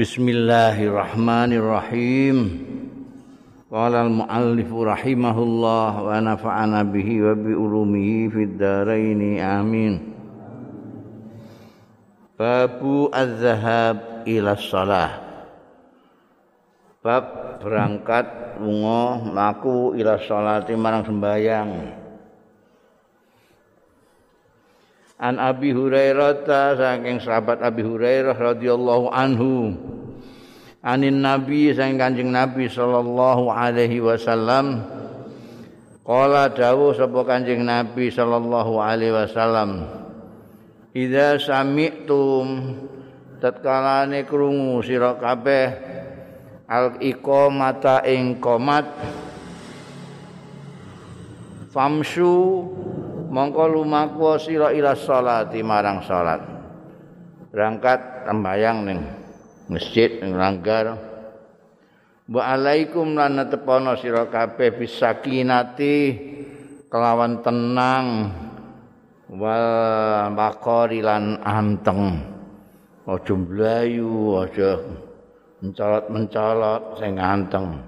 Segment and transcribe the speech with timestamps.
[0.00, 2.36] Bismillahirrahmanirrahim.
[3.68, 10.00] Qala al-muallif rahimahullah wa nafa'ana bihi wa bi ulumihi fid dharain amin.
[12.32, 15.20] Babu az-zahab ila shalah.
[17.04, 22.00] Bab berangkat lunga mlaku ila sholati marang sembayang.
[25.20, 26.48] An Abi Hurairah
[26.80, 29.76] saking sahabat Abi Hurairah radhiyallahu anhu.
[30.80, 34.80] Anin Nabi saking Kanjeng Nabi sallallahu alaihi wasallam.
[36.00, 39.84] Qala dawuh sapa Kanjeng Nabi sallallahu alaihi wasallam.
[40.96, 42.80] Idza sami'tum
[43.44, 45.68] tatkalane krungu sira kabeh
[46.64, 48.88] al iqamata ing qomat
[51.70, 52.64] famsu
[53.28, 56.42] mongko lumaku sira ila salati marang salat
[57.54, 59.19] berangkat tembayang ning
[59.70, 60.98] masjid ning langgar
[62.26, 65.96] wa alaikum lan tepono sira kabeh bisakinati
[66.90, 68.06] kelawan tenang.
[69.30, 72.18] Wal baqari lan anteng.
[73.06, 74.82] Aja mlayu aja
[75.62, 77.78] mencolot-mencolot sing anteng.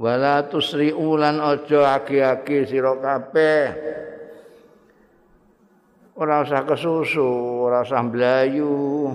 [0.00, 3.60] Wala tusri ulan aja aki-aki sira kabeh
[6.20, 7.30] ora usah kesusu
[7.64, 9.08] ora usah mlayu.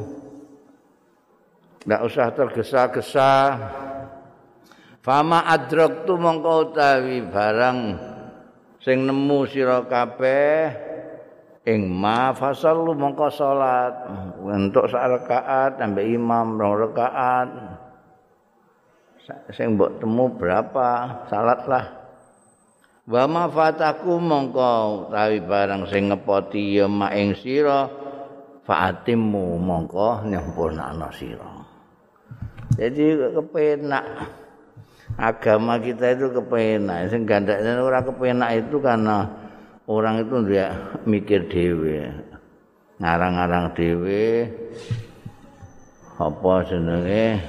[1.85, 3.33] Ndak usah tergesa-gesa.
[5.05, 7.77] Fama adraktu mongko utawi barang
[8.81, 10.73] sing nemu sira kabeh
[11.69, 13.93] ing ma fasal mongko salat.
[14.41, 17.49] Untuk sak rakaat ambek imam rong rakaat
[19.53, 21.21] sing mbok temu berapa?
[21.29, 22.04] Salat lah
[23.05, 27.85] wa fataku mongko tawi barang sing ngepoti ya mak ing sira
[28.65, 31.49] faatimu mongko nyempurnakno sira.
[32.75, 34.05] Jadi kepenak.
[35.15, 37.13] Agama kita itu kepenak.
[37.13, 39.29] Sing gandaknya ora kepenak itu karena
[39.85, 40.73] orang itu dia
[41.05, 42.09] mikir dhewe.
[42.99, 44.49] Ngarang-ngarang dhewe.
[46.19, 47.39] Apa jenenge?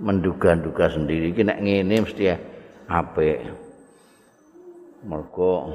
[0.00, 1.30] Menduga-duga sendiri.
[1.30, 2.24] Iki nek ngene mesti
[2.88, 3.65] apik.
[5.06, 5.70] Mergo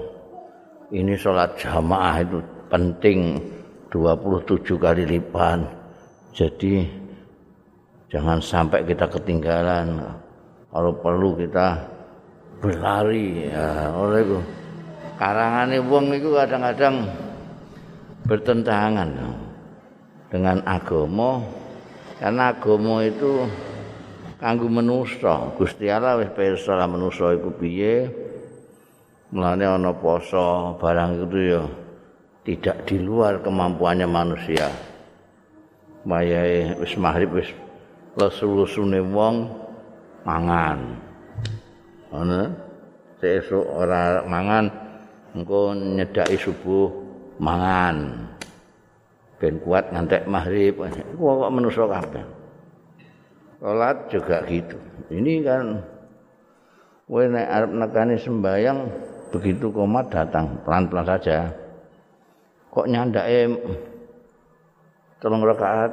[0.92, 3.40] ini sholat jamaah itu penting
[3.88, 5.64] 27 kali lipat.
[6.36, 6.84] Jadi
[8.12, 10.04] jangan sampai kita ketinggalan.
[10.68, 11.80] Kalau perlu kita
[12.60, 14.40] berlari ya oleh itu.
[15.16, 17.08] Karangane wong itu kadang-kadang
[18.28, 19.10] bertentangan
[20.28, 21.40] dengan agama
[22.20, 23.48] karena agama itu
[24.44, 25.56] kanggo manusa.
[25.56, 28.12] Gusti Allah wis pirsa lah manusa iku piye.
[29.32, 31.64] Mulane ana poso barang itu ya
[32.44, 34.68] tidak di luar kemampuannya manusia.
[36.04, 37.48] Mayae wis maghrib wis
[38.20, 39.48] lesu-lesune wong
[40.28, 41.00] mangan.
[42.12, 42.52] Ana
[43.24, 44.68] sesuk ora mangan
[45.32, 46.92] engko nyedaki subuh
[47.40, 48.28] mangan.
[49.40, 50.76] Ben kuat ngantek maghrib.
[51.16, 52.26] Kok manusa kabeh.
[53.64, 54.76] Salat juga gitu.
[55.08, 55.80] Ini kan
[57.08, 58.80] kowe nek arep nekani sembayang
[59.32, 61.48] begitu komat datang pelan-pelan saja.
[62.72, 63.52] Kok nyandake
[65.24, 65.92] telung rakaat?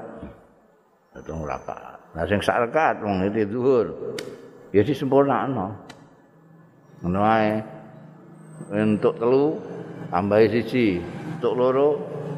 [1.22, 1.98] Telung rakaat.
[2.14, 3.86] Nah sing sak rakaat wong itu zuhur.
[4.74, 5.74] Ya disempurnakno.
[7.02, 7.62] Ngono ae.
[8.74, 9.54] Untuk telu
[10.10, 10.98] tambahi siji,
[11.38, 11.88] untuk loro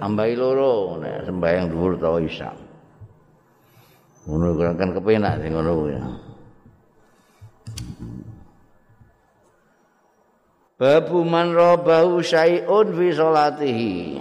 [0.04, 2.52] tambahi loro nek sembayang dhuwur utawa isya.
[4.28, 6.29] ngono kan kepenak sing ngono ya.
[10.80, 14.16] Babu man rabahu syai'un fi salatihi.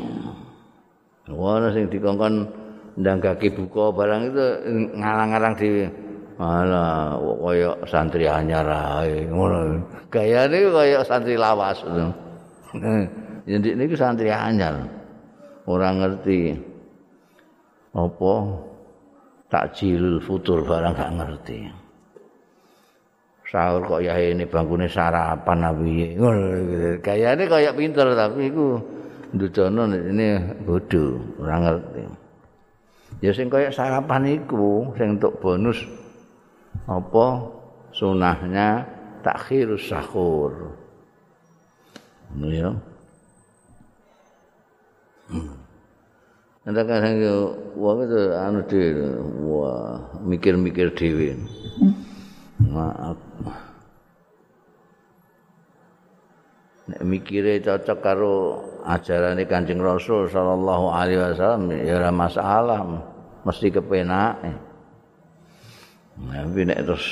[1.31, 2.51] Wong sing dikongkon
[2.99, 4.45] ndang kaki buka barang itu
[4.99, 5.87] ngarang-ngarang dhewe.
[6.35, 9.87] Alah kaya santri anyar ae ngono.
[10.11, 12.11] Gayane kaya santri lawas ngono.
[13.47, 14.83] Jadi niku santri anyar.
[15.63, 16.59] Ora ngerti
[17.95, 18.33] apa
[19.47, 21.78] takjil futur barang gak ngerti.
[23.49, 26.13] Sahur kok ya ini bangkune sarapan nabi.
[27.01, 28.77] Kayane kayak pinter tapi iku
[29.33, 32.01] ndudono ini bodoh, ora ngerti.
[33.25, 35.81] Ya sing kayak sarapan iku sing untuk bonus
[36.85, 37.49] apa
[37.89, 38.85] sunahnya
[39.25, 40.77] takhirus sahur.
[42.37, 42.69] Ya.
[45.33, 45.57] Hmm.
[46.69, 49.09] Nek kadang yo wong itu anu dhewe,
[49.41, 51.33] wah mikir-mikir dhewe.
[52.61, 53.28] Maaf.
[56.89, 58.35] Nek mikire cocok karo
[58.89, 62.81] ajarane Kanjeng Rasul sallallahu alaihi wasallam ya ora masalah
[63.45, 64.41] mesti kepenak
[66.17, 67.05] tapi nek terus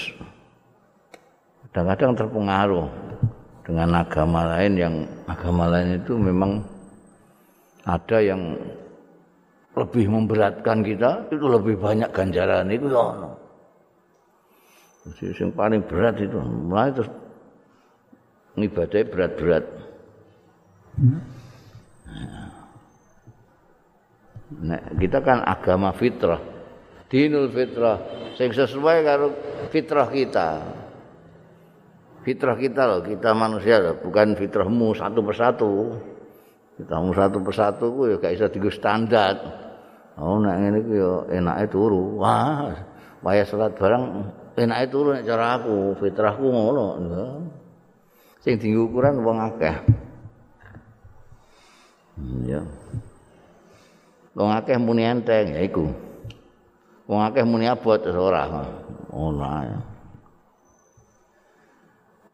[1.69, 2.87] kadang-kadang terpengaruh
[3.61, 4.95] dengan agama lain yang
[5.29, 6.63] agama lain itu memang
[7.85, 8.57] ada yang
[9.77, 13.29] lebih memberatkan kita itu lebih banyak ganjaran itu ya.
[15.21, 17.07] Yang paling berat itu mulai terus
[18.57, 19.65] ngibadai berat-berat.
[24.57, 26.41] Nah, kita kan agama fitrah.
[27.07, 28.01] Dinul fitrah
[28.35, 29.27] sing sesuai karo
[29.69, 30.49] fitrah kita.
[32.25, 35.71] Fitrah kita loh, kita manusia loh, bukan fitrahmu satu persatu.
[36.75, 39.39] Fitrahmu satu persatu ku ya gak bisa digo standar.
[40.19, 42.19] Oh, nek ngene ku ya enake turu.
[42.19, 42.75] Wah,
[43.23, 44.27] waya salat bareng
[44.59, 46.87] enake turu nek cara aku, fitrahku ngono.
[48.47, 49.75] Sing dienggo ukuran wong akeh.
[52.47, 52.63] Iya.
[54.39, 55.91] Wong akeh muni enteng ya iku.
[57.11, 58.47] Wong akeh muni abot ora.
[59.11, 59.75] Ngono ae.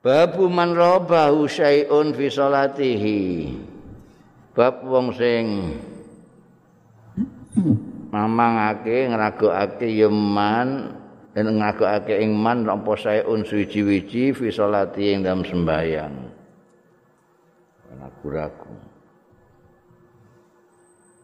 [0.05, 3.21] Babu man robahu syai'un fi salatihi.
[4.53, 5.73] Bab wong sing
[8.13, 10.93] mamangake ngragokake ya man
[11.33, 16.13] yen ngragokake ing man apa syai'un suci-wici fi salati ing dalam sembahyang.
[17.93, 18.73] Ragu-ragu.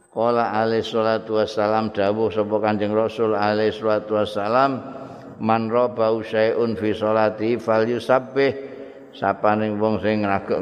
[0.10, 4.82] Kala alaihi salatu wassalam dawuh sapa Kanjeng Rasul alaihi salatu wassalam
[5.38, 8.52] man robahu syai'un fi salati falyusabbih
[9.14, 10.60] sapane wong sing ngragok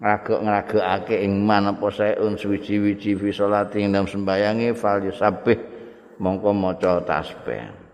[0.00, 5.58] ngragok ngragokake ing man apa saeun suwi-wiji fi salati ing dalem sembayange fal yusabbih
[6.20, 7.85] mongko maca tasbih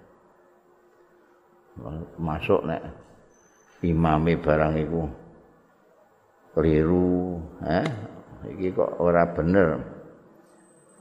[2.19, 2.83] masuk nek
[3.83, 5.03] imame barang iku
[6.55, 7.87] keliru eh?
[8.43, 9.79] Iki kok ora bener?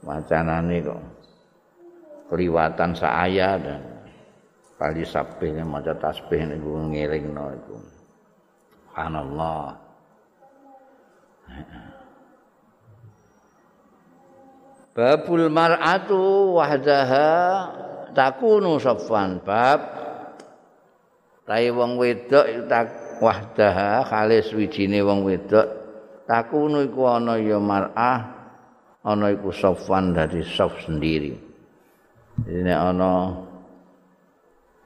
[0.02, 1.00] Wacanane kok
[2.30, 3.82] keliwatan saaya dan
[4.78, 7.76] kali sabih maca tasbih niku ngelingno iku.
[8.92, 9.78] Subhanallah.
[14.92, 17.30] Babul mar'atu wahdaha
[18.12, 19.80] takunu saffan bab
[21.42, 25.66] tai wong wedok tak wahdaha khalis wijine wong wedok.
[26.22, 28.20] Takunu iku ana ya mar'ah
[29.02, 31.34] ana iku saffan dadi saf sendiri.
[32.46, 33.42] Ini ana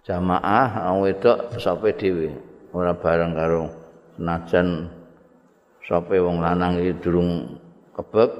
[0.04, 2.32] jamaah wong wedok sape dhewe?
[2.76, 3.72] Ora bareng karo
[4.16, 4.88] senajan
[5.84, 7.56] sapa wong lanang iki durung
[7.96, 8.30] kebek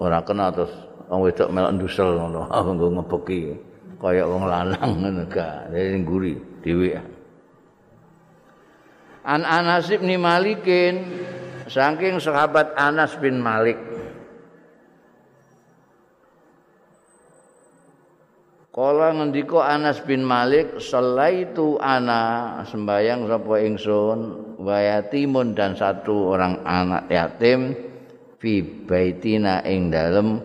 [0.00, 0.72] ora kena terus
[1.08, 2.48] wong wedok melok ndusel ngono.
[2.72, 3.40] Nggo ngebeki
[4.00, 6.32] kaya wong lanang ngono ga dadi ngguri
[6.62, 7.11] dhewe
[9.22, 11.06] An Anas bin Malikin
[11.70, 13.78] saking sahabat Anas bin Malik.
[18.72, 24.20] Kala ngendika Anas bin Malik, "Sallaitu ana sembayang sapa ingsun
[24.58, 27.76] wa yatimun dan satu orang anak yatim
[28.40, 30.40] fi baitina ing dalem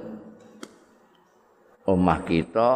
[1.87, 2.71] omah kita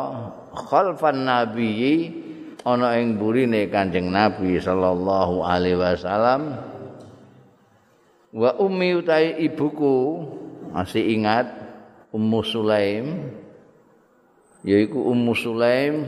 [0.55, 2.20] khalfan nabiyyi
[2.65, 6.61] ana ing burine Kanjeng Nabi sallallahu alaihi wasallam
[8.31, 10.23] wa ummi utai ibuku
[10.71, 11.51] masih ingat
[12.11, 13.05] Ummu Sulaim
[14.67, 16.07] yaiku Ummu Sulaim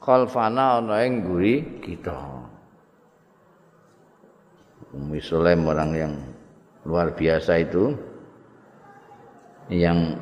[0.00, 2.16] khalfana ana ing guri kita.
[4.92, 6.14] Ummu Sulaim orang yang
[6.84, 7.92] luar biasa itu
[9.72, 10.20] yang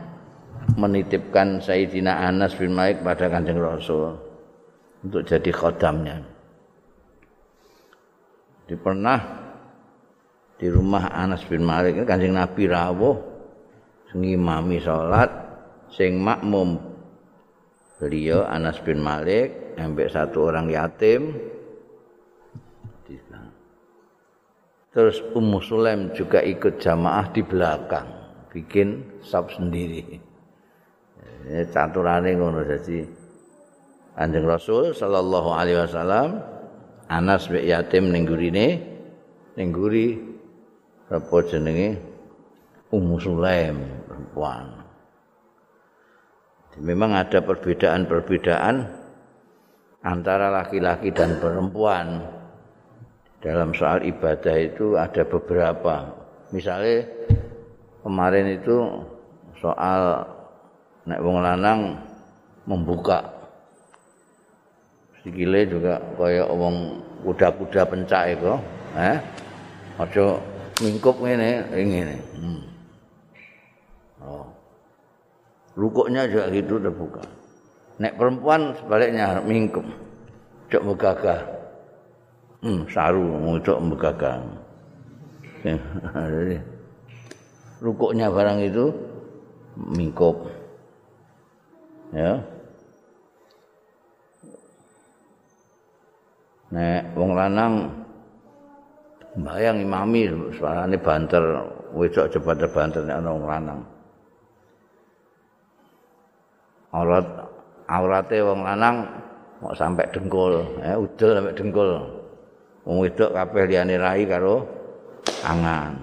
[0.79, 4.32] menitipkan Sayyidina Anas bin Malik pada Kanjeng Rasul
[5.03, 6.23] untuk jadi khodamnya.
[8.67, 9.19] Di pernah
[10.57, 13.19] di rumah Anas bin Malik Kanjeng Nabi rawuh
[14.09, 15.31] sing imami salat
[15.91, 16.79] sing makmum.
[17.99, 21.39] Beliau Anas bin Malik ambek satu orang yatim.
[24.93, 28.05] Terus Ummu Sulaim juga ikut jamaah di belakang
[28.53, 30.21] bikin sab sendiri.
[31.49, 33.22] Ini caturane ngono jadi
[34.13, 36.45] Anjing Rasul sallallahu alaihi wasallam
[37.09, 38.81] Anas bin yatim ning gurine
[39.57, 40.21] ning guri
[41.13, 42.01] apa jenenge
[42.93, 44.85] Ummu Sulaim perempuan.
[46.81, 48.77] Memang ada perbedaan-perbedaan
[50.05, 52.21] antara laki-laki dan perempuan.
[53.43, 56.05] Dalam soal ibadah itu ada beberapa.
[56.53, 57.09] Misalnya
[58.05, 58.77] kemarin itu
[59.57, 60.25] soal
[61.09, 61.97] nek wong lanang
[62.69, 63.32] membuka
[65.23, 68.53] sikile juga kaya wong kuda-kuda pencak itu
[68.99, 69.19] eh
[70.03, 70.27] aja
[70.83, 72.17] mingkup ngene ngene.
[72.37, 72.63] Hmm.
[74.23, 74.47] Oh.
[75.79, 77.25] Rukuknya juga gitu terbuka.
[77.97, 79.87] Nek perempuan sebaliknya mingkup.
[80.69, 81.41] Cok megagah.
[82.63, 83.25] Hmm, saru
[83.63, 84.43] cok megagah.
[87.85, 88.85] Rukuknya barang itu
[89.79, 90.51] mingkup.
[92.13, 92.43] Ya.
[96.73, 98.03] Nek wong lanang
[99.33, 101.41] Bayang imami suarane banter,
[101.97, 103.81] wedok cepat banter nek ana wong lanang.
[106.93, 107.25] Aurat
[107.89, 109.09] aurate wong lanang
[109.65, 111.91] mau sampai dengkul, ya udel sampai dengkul.
[112.85, 114.69] Wong wedok kabeh liyane rai karo
[115.49, 115.97] angan.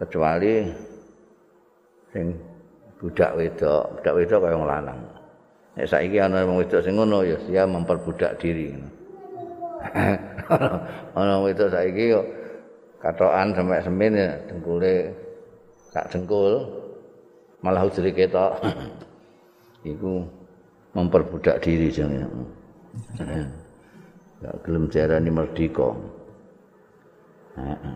[0.00, 0.64] Kecuali
[2.08, 2.32] sing
[2.96, 5.00] budak wedok, budak wedok kaya wong lanang.
[5.76, 9.01] Nek saiki ana wong wedok sing ngono ya dia memperbudak diri.
[11.18, 12.26] ana wedok saiki kok
[13.02, 15.10] katokan sampai semin ya dengkule
[15.90, 16.62] sak dengkul
[17.62, 18.58] malah ujri ketok.
[19.92, 20.22] Iku
[20.94, 22.26] memperbudak diri jenenge
[24.42, 25.90] gak gelem diarani merdeka.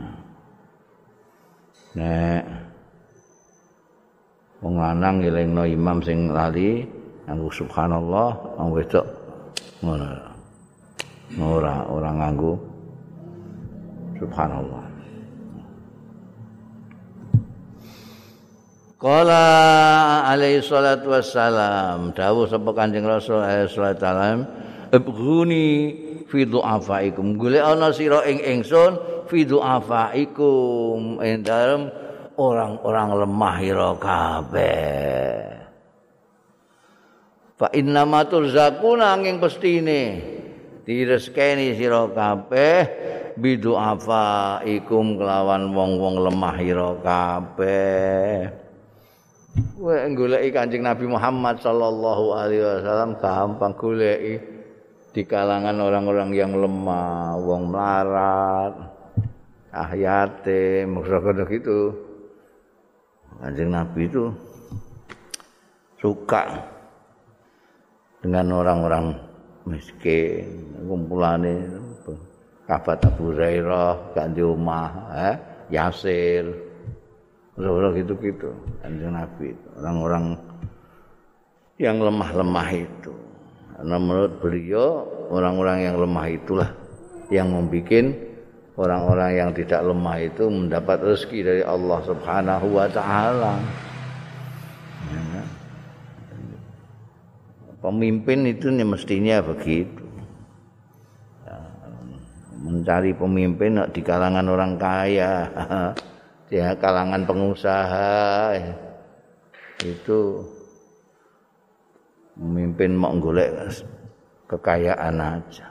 [1.96, 2.42] Nek
[4.60, 6.82] wong lanang ngelingno imam sing lali
[7.24, 9.06] nganggo subhanallah wong wedok
[9.84, 10.35] ngono
[11.34, 12.54] ora ora nganggo
[14.22, 14.84] subhanallah.
[18.96, 19.44] Kala
[20.24, 22.16] alaihi salatu wassalam.
[22.16, 24.38] Dawuh sapa Kanjeng Rasul alaihi salatu wassalam
[24.94, 25.68] ibghuni
[26.30, 27.36] fi du'afaikum.
[27.36, 31.20] Golek ana sira ing ingsun fi du'afaikum.
[31.20, 31.92] Ing dalem
[32.40, 35.44] orang-orang lemah ira kabeh.
[37.56, 40.35] Fa inna ma turzaquna angin pestine
[40.86, 42.78] direskeni sira kabeh
[43.34, 48.48] bidu afa ikum kelawan wong-wong lemah ira kabeh.
[49.76, 54.40] Kowe goleki Kanjeng Nabi Muhammad sallallahu alaihi wasallam gampang goleki
[55.16, 58.76] di kalangan orang-orang yang lemah wong melarat
[59.72, 61.92] ah yatim maksudnya gitu.
[63.42, 64.32] Kanjeng Nabi itu
[66.00, 66.68] suka
[68.20, 69.25] dengan orang-orang
[69.66, 70.46] miskin
[70.86, 71.66] kumpulane
[72.70, 75.36] kabat Abu Hurairah ganti omah eh
[75.74, 76.46] Yasir.
[77.56, 78.52] Orang gitu-gitu
[78.84, 80.36] kanjeng Nabi orang-orang
[81.80, 83.12] yang lemah-lemah itu.
[83.76, 86.70] Karena menurut beliau orang-orang yang lemah itulah
[87.32, 88.12] yang membuat
[88.76, 93.56] orang-orang yang tidak lemah itu mendapat rezeki dari Allah Subhanahu wa taala.
[97.86, 100.02] Pemimpin itu mestinya begitu.
[102.66, 105.46] Mencari pemimpin di kalangan orang kaya
[106.50, 108.58] di kalangan pengusaha
[109.86, 110.42] itu
[112.34, 113.54] pemimpin mau golek
[114.50, 115.70] kekayaan aja.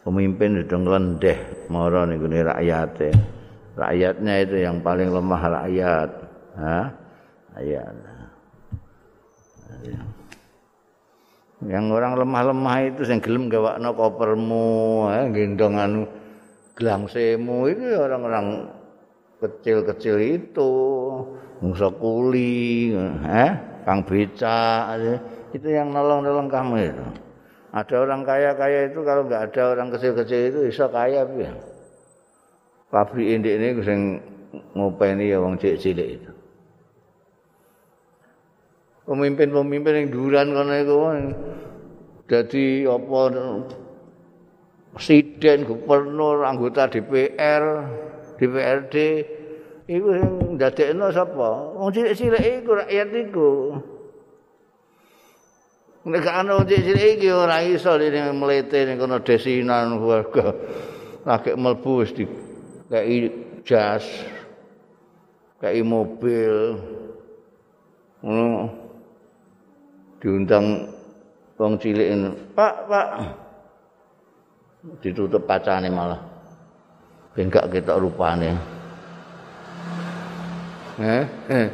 [0.00, 3.12] Pemimpin itu ngelendeh moro niku rakyatnya
[3.76, 6.08] rakyatnya itu yang paling lemah rakyat.
[6.56, 6.78] Ha?
[7.52, 7.96] Rakyat
[11.68, 14.68] yang orang lemah-lemah itu yang gelem gawakno kopermu
[15.12, 16.02] eh gendong anu
[16.76, 18.68] glangsemu itu orang-orang
[19.40, 20.72] kecil-kecil itu.
[21.62, 22.92] Musa kuli
[23.24, 23.52] eh
[23.88, 24.92] kang beca
[25.54, 27.04] itu yang nolong-nolong kamu itu.
[27.74, 31.52] Ada orang kaya-kaya itu kalau nggak ada orang kecil-kecil itu bisa kaya ya
[32.94, 34.00] pabrik indik ini sing
[34.78, 36.30] ngopeni ya wong cilik-cilik itu
[39.04, 40.96] pemimpin-pemimpin yang duran kono iku
[42.24, 43.20] dadi apa
[44.94, 47.64] presiden, gubernur, anggota DPR,
[48.38, 48.94] DPRD
[49.90, 51.74] iku sing ndadekno sapa?
[51.76, 53.50] Wong cilik-cilik iku rakyat iku.
[56.04, 60.54] Nek gak ana wong cilik iki ora iso dene mlete ning kono desinan warga.
[61.24, 62.24] Lagi mlebu wis di
[62.92, 64.04] kayak jas,
[65.58, 66.76] kayak mobil.
[68.20, 68.83] Ngono.
[70.24, 70.88] Diundang
[71.60, 72.08] wong cilik
[72.56, 73.08] Pak, Pak.
[75.04, 76.16] Ditutup kacane malah.
[77.36, 78.56] Ben gak ketok rupane.
[80.96, 81.68] Eh, eh.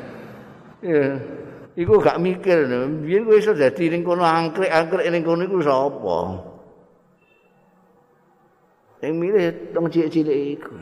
[1.78, 2.66] Iku gak mikir,
[3.07, 6.19] biyen kowe iso dadi ning kono angkrek-angkrek ning kono iku sapa?
[8.99, 10.75] Sing milih wong cilik-cilik iku.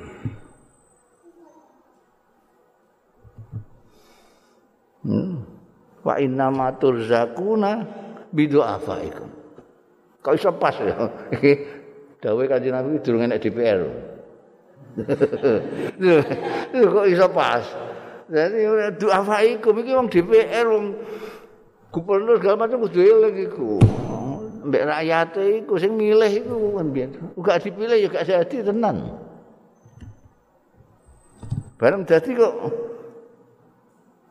[5.04, 5.38] Hmm.
[6.04, 7.86] Wa inna ma turzakuna
[8.30, 9.28] bidu afaikum
[10.28, 11.08] iso pas ya
[12.20, 13.80] dawe kanjeng Nabi durung enek DPR
[16.74, 17.64] kok iso pas.
[18.28, 18.66] Jadi
[19.00, 20.86] doa faikum iki wong DPR wong
[21.94, 23.80] gubernur segala macam kudu eling iku.
[24.68, 25.28] Mbek rakyat
[25.64, 27.10] iku sing milih iku kan biyen.
[27.38, 29.16] Uga dipilih ya gak jadi tenan.
[31.78, 32.54] Bareng dadi kok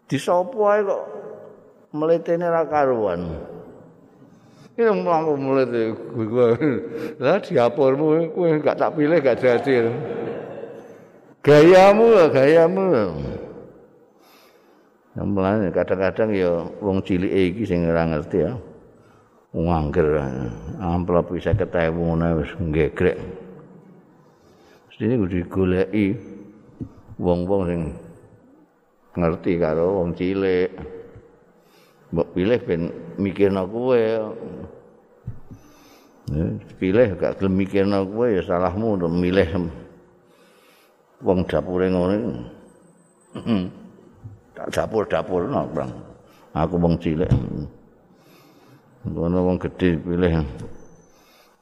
[0.06, 1.04] disopo ae kok
[1.92, 3.22] mletene ra karuan.
[4.78, 6.50] Ini mau mulai gue,
[7.18, 9.90] lah diapormu, gue gak tak pilih gak jadi.
[11.42, 12.86] Gayamu gayamu.
[15.18, 18.54] Mulanya kadang-kadang ya wong cilik iki sing ora ngerti ya.
[19.50, 20.22] Wong angger
[20.78, 23.18] amplop bisa ketemu ngono wis nggegrek.
[24.94, 26.14] Sini kudu digoleki
[27.18, 27.82] wong-wong sing
[29.18, 30.97] ngerti karo wong cilik.
[32.08, 32.82] Mbok pilih ben
[33.20, 34.00] mikirno kowe.
[36.80, 39.68] pilih gak gelem mikirno kowe ya salahmu milih
[41.20, 42.16] wong dapure ngono.
[44.56, 45.92] tak dapur-dapur no, bang.
[46.56, 47.30] Aku wong cilik.
[49.04, 50.48] Ngono wong gedhe pilih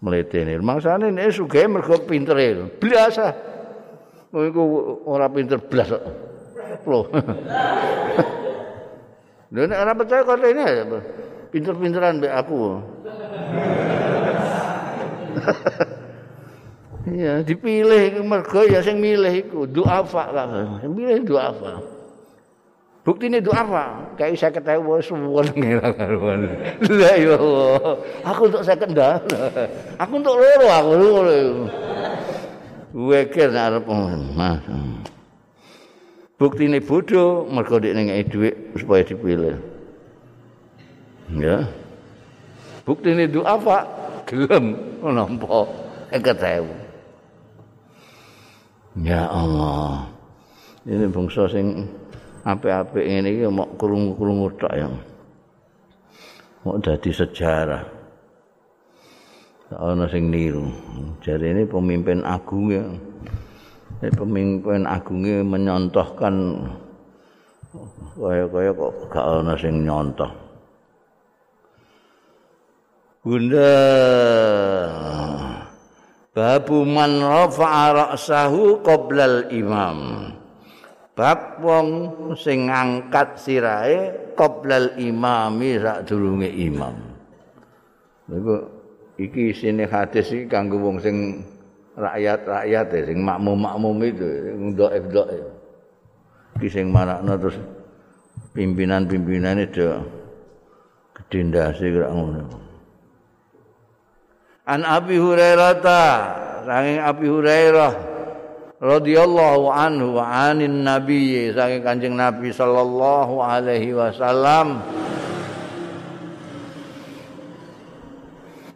[0.06, 0.62] mletene.
[0.62, 2.70] Mangsane nek sugih mergo pintere.
[2.78, 3.28] Biasa.
[4.30, 4.64] Iku
[5.10, 6.06] ora pinter blas kok.
[9.54, 10.66] Lha nek ora percaya kok ini
[11.54, 12.60] pinter-pinteran mbek aku.
[17.06, 20.82] Iya, dipilih mergo ya sing milih iku duafa kan.
[20.82, 21.78] Sing milih duafa.
[23.06, 23.86] Bukti ini doa apa?
[24.18, 26.50] Kayak saya ketahui semua ngira karuan.
[26.90, 27.38] Lah ya
[28.26, 29.22] Aku untuk saya kendal.
[30.02, 31.38] Aku untuk loro aku loro.
[32.98, 33.86] Wekir arep
[34.34, 34.66] mas.
[36.36, 39.56] Bukti ini bodoh, mereka nengah duit supaya dipilih.
[41.32, 41.72] Ya.
[42.84, 43.78] Bukti ini doa apa?
[44.28, 45.68] Gelem, nampak.
[46.12, 46.76] Saya ketahui.
[49.04, 50.08] Ya Allah.
[50.88, 51.90] Ini bangsa sing
[52.48, 54.88] apik-apik ngene iki mok krungu-krungu tok ya.
[56.64, 57.84] Mok dadi sejarah.
[59.76, 60.72] Ana sing niru.
[61.20, 62.86] Jare ini pemimpin agung ya.
[64.04, 66.36] Ini pemimpin agungnya menyontohkan
[68.16, 70.32] kaya-kaya kok gak ana sing nyontoh.
[73.24, 73.74] Bunda
[76.36, 80.30] Babu man rafa'a ra'sahu qoblal imam.
[81.16, 86.96] bab wong sing ngangkat sirahe qoblal imami sadurunge imam.
[88.28, 88.56] Niku
[89.16, 91.40] iki isine hadis iki kanggo wong sing
[91.96, 94.28] rakyat-rakyat e sing makmum-makmum itu
[94.76, 95.40] ndok-ndok e.
[96.60, 97.58] Iki sing manakno terus
[98.56, 100.00] pimpinan-pimpinan itu
[101.16, 102.44] gedendase kira ngono.
[104.66, 106.04] An Abi Hurairah ta,
[106.66, 107.92] saking Abi Hurairah
[108.82, 114.84] radhiyallahu anhu wa anin nabi saking kanjeng nabi sallallahu alaihi wasallam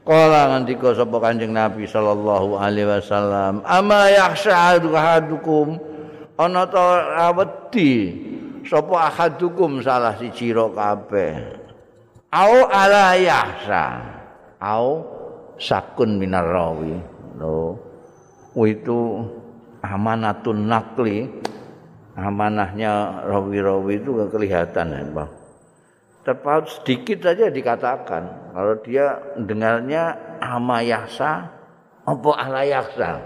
[0.09, 5.77] Kala ngendika sapa Kanjeng Nabi sallallahu alaihi wasallam, "Ama yakhsha ahadukum
[6.33, 8.17] ana ta awedi
[8.65, 11.61] sapa ahadukum salah siji ro kabeh."
[12.33, 13.85] Au ala yakhsha.
[14.57, 15.05] Au
[15.61, 16.97] sakun minar rawi.
[17.37, 17.77] Lho.
[18.65, 19.29] Itu
[19.85, 21.29] amanatun nakli
[22.17, 25.38] amanahnya rawi-rawi itu kelihatan Bang.
[26.19, 31.47] Terpaut sedikit saja dikatakan kalau dia dengarnya amayasa
[32.03, 33.23] apa alayaksa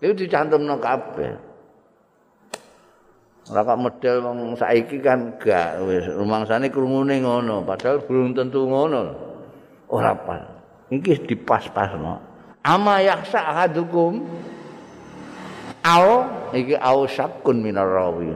[0.00, 1.36] itu dicantum no kabeh.
[3.52, 9.02] Ora model wong saiki kan gak wis rumangsane krungune ngono padahal belum tentu ngono.
[9.92, 10.42] Ora pas.
[10.88, 12.22] Iki dipas-pasno.
[12.62, 14.22] Amayaksa ahadukum
[15.82, 16.08] au
[16.54, 18.30] iki au syakun minar rawi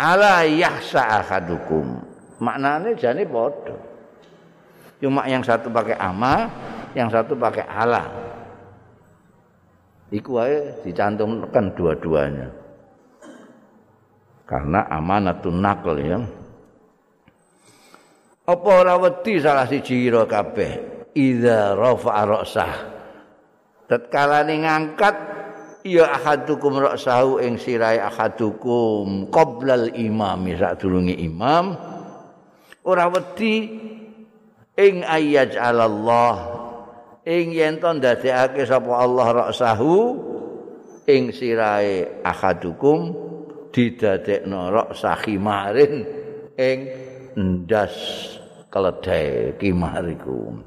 [0.00, 2.00] ala yahsa ahadukum
[2.42, 3.78] maknanya jane padha.
[4.98, 6.50] Cuma yang satu pakai ama
[6.98, 8.02] yang satu pakai ala.
[10.12, 12.52] Iku wae dicantumkan dua-duanya.
[14.44, 16.20] Karena amanatun naql ya.
[18.42, 21.06] Apa ora wedi salah siji ira kabeh?
[21.16, 22.74] Idza rafa'a ra'sah.
[23.88, 25.16] Tatkala ngangkat
[25.82, 31.74] ya ahadukum ra'sahu ing sirai ahadukum qoblal imam sadurunge imam
[32.82, 33.70] ora wedi
[34.78, 36.34] ing ayat Allah
[37.22, 39.94] ing yen to ndadekake sapa Allah ra'sahu
[41.06, 43.14] ing sirai ahadukum
[43.70, 46.02] didadekno ra'sa khimarin
[46.58, 46.78] ing
[47.38, 47.94] ndas
[48.72, 50.58] keledai kimariku.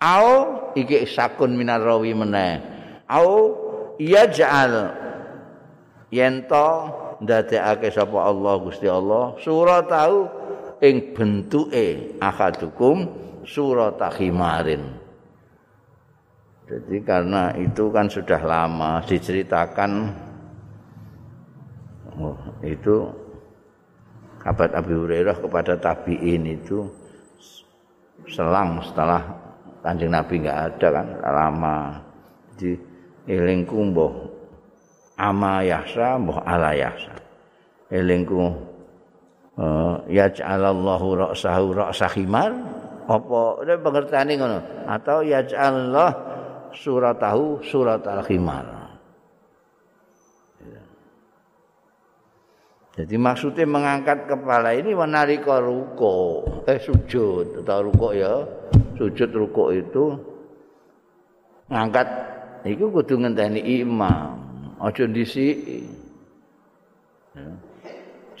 [0.00, 0.28] Au
[0.72, 2.58] iki sakun minar rawi meneh.
[3.04, 3.54] Au
[4.00, 4.96] yaj'al
[6.10, 6.68] yen to
[7.20, 10.39] ndadekake sapa Allah Gusti Allah surat tahu
[10.80, 13.04] ing bentuke akadukum
[13.44, 14.96] surat khimarin.
[16.70, 19.90] Jadi karena itu kan sudah lama diceritakan
[22.14, 23.10] oh, itu
[24.38, 26.86] kabar Abi Hurairah kepada tabiin itu
[28.30, 29.34] selang setelah
[29.82, 31.78] kanjeng Nabi nggak ada kan lama.
[32.54, 32.70] Di
[33.26, 34.14] elingku mbah
[35.18, 37.18] ama yahsa mbah ala yahsa.
[37.90, 38.69] Elingku
[39.58, 42.52] uh, yaj'alallahu ra'sahu ra'sa khimar
[43.10, 43.42] apa?
[43.66, 44.58] Ini pengertiannya ngono.
[44.86, 46.10] Atau yaj'allah
[46.70, 48.78] suratahu surat al-khimar
[52.90, 57.64] Jadi maksudnya mengangkat kepala ini menarika ruko, eh sujud.
[57.64, 58.44] Atau ruko ya,
[58.98, 60.20] sujud ruko itu.
[61.70, 62.28] Ngangkat.
[62.60, 64.36] Itu kudu ngenteni imam,
[64.84, 65.80] aja disi.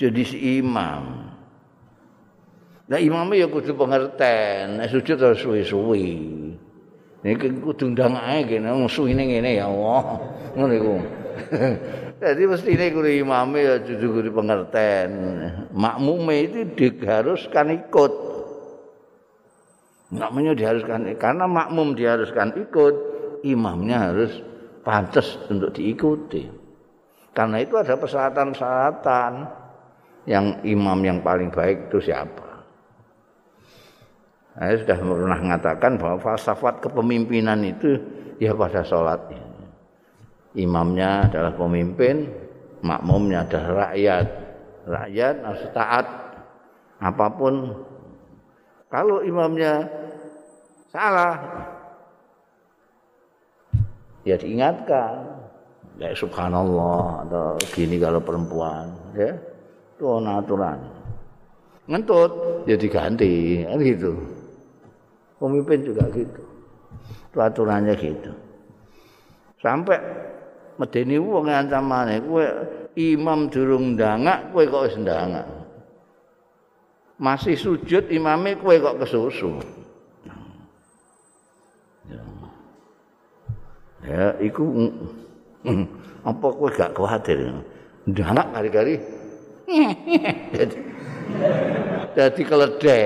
[0.00, 1.28] Jadi si imam.
[2.88, 6.08] Nah imamnya ya kudu pengertian, nah, sujud harus suwi-suwi.
[7.20, 10.24] Ini kudu ndang ae kene suwine ngene ya Allah.
[10.56, 10.94] Iku.
[12.24, 15.10] Jadi mesti ini guru imamnya ya jujur guru pengertian.
[15.76, 18.12] Makmume itu diharuskan ikut.
[20.10, 22.94] Makmumnya diharuskan karena makmum diharuskan ikut,
[23.46, 24.42] imamnya harus
[24.82, 26.50] pantas untuk diikuti.
[27.30, 29.59] Karena itu ada persyaratan-persyaratan
[30.28, 32.50] yang imam yang paling baik itu siapa.
[34.60, 37.96] Saya sudah pernah mengatakan bahwa falsafat kepemimpinan itu
[38.36, 39.48] ya pada sholatnya.
[40.50, 42.26] imamnya adalah pemimpin,
[42.82, 44.26] makmumnya adalah rakyat.
[44.90, 46.06] Rakyat harus taat
[46.98, 47.54] apa pun.
[48.90, 49.86] Kalau imamnya
[50.90, 51.38] salah,
[54.26, 55.38] ya diingatkan.
[56.00, 59.36] Ya subhanallah atau gini kalau perempuan, ya
[60.00, 60.80] itu aturan.
[61.84, 64.16] Ngentut, ya diganti, kan gitu.
[65.36, 66.40] Pemimpin juga gitu.
[67.28, 68.32] Itu aturannya gitu.
[69.60, 70.00] Sampai
[70.80, 72.40] medeni wong ancamane kowe
[72.96, 75.44] imam durung ndangak kowe kok wis ndangak
[77.20, 79.60] masih sujud imame kowe kok kesusu
[84.08, 84.64] ya iku
[86.24, 87.52] apa kowe gak kuatir
[88.08, 89.19] ndangak kali-kali
[92.16, 93.02] jadi keledai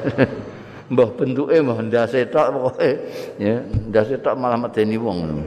[0.90, 2.90] mbah bentuke mbah ndase tok pokoke
[3.38, 5.38] ya ndase tok malah medeni wong.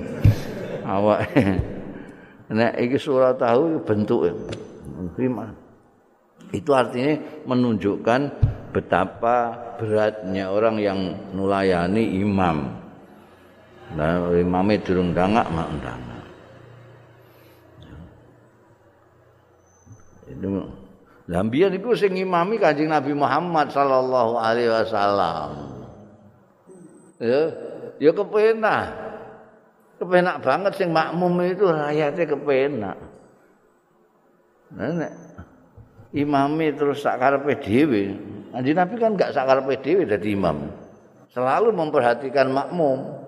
[0.83, 1.19] Awak.
[2.53, 4.29] Nek iki surat tahu bentuk
[6.53, 7.17] itu artinya
[7.49, 8.21] menunjukkan
[8.69, 10.99] betapa beratnya orang yang
[11.33, 12.77] nulayani imam.
[13.97, 16.12] Nah imamnya durung dangak mak dangak
[21.23, 25.51] Lambian itu sing imami kanjeng Nabi Muhammad sallallahu alaihi wasallam.
[27.23, 27.41] Ya,
[28.03, 28.87] ya kepenak.
[30.03, 32.97] kepenak banget sing makmum itu rakyatnya kepenak.
[34.75, 35.13] Nah,
[36.11, 38.11] imami terus sakar PDW.
[38.51, 40.67] Nanti Nabi kan enggak sakar PDW dari imam.
[41.31, 43.23] Selalu memperhatikan makmum.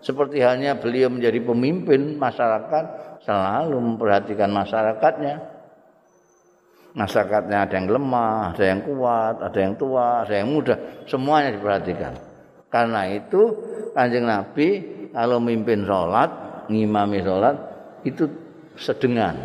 [0.00, 2.84] Seperti halnya beliau menjadi pemimpin masyarakat,
[3.20, 5.59] selalu memperhatikan masyarakatnya.
[6.90, 10.74] Masyarakatnya ada yang lemah, ada yang kuat, ada yang tua, ada yang muda,
[11.06, 12.18] semuanya diperhatikan.
[12.66, 13.54] Karena itu
[13.94, 14.68] kanjeng Nabi
[15.14, 16.30] kalau mimpin sholat,
[16.66, 17.56] ngimami sholat,
[18.02, 18.26] itu
[18.74, 19.38] sedengan.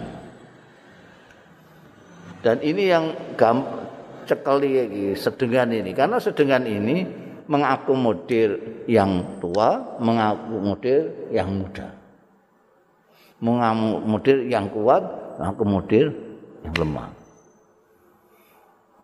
[2.42, 3.66] Dan ini yang gam,
[4.30, 5.94] cekeli sedengan ini.
[5.94, 7.06] Karena sedengan ini
[7.46, 8.58] mengakomodir
[8.90, 11.94] yang tua, mengakomodir yang muda.
[13.42, 15.02] Mengakomodir yang kuat,
[15.42, 16.14] mengakomodir
[16.66, 17.25] yang lemah.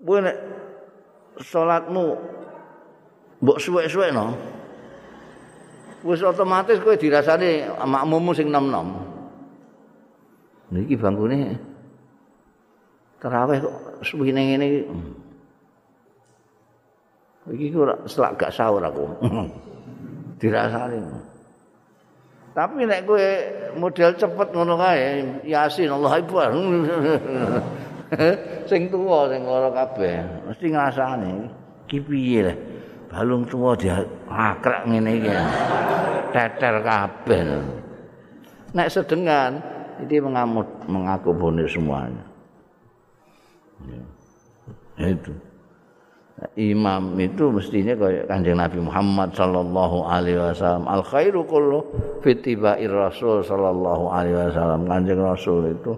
[0.01, 0.35] Boleh
[1.37, 2.17] sholatmu
[3.41, 4.33] mbok suwe-suwe no.
[6.01, 8.89] wis otomatis kowe dirasani makmummu sing nom-nom.
[10.73, 11.57] Niki bangkune
[13.21, 14.81] terawih kok suwine ngene iki.
[17.53, 19.05] Iki kok selak gak sahur aku.
[20.41, 20.99] dirasani.
[22.51, 23.27] Tapi nek kowe
[23.77, 26.49] model cepet ngono kae, Yasin Allah Akbar.
[28.69, 31.33] sing tuwa sing lara kabeh mesti ngrasani.
[31.87, 32.51] Ki piye
[33.07, 35.31] balung tuwa dia akrek ngene iki.
[36.31, 37.39] Teter kabeh.
[38.71, 39.59] Nek sedengan
[40.03, 42.23] ini mengamut mengaku bonir semuanya.
[43.87, 44.01] Ya.
[45.11, 45.33] Itu.
[46.57, 51.85] imam itu mestinya kayak kanjeng Nabi Muhammad sallallahu alaihi wasallam al khairu kullu
[52.25, 55.93] fitibair rasul sallallahu alaihi wasallam kanjeng rasul itu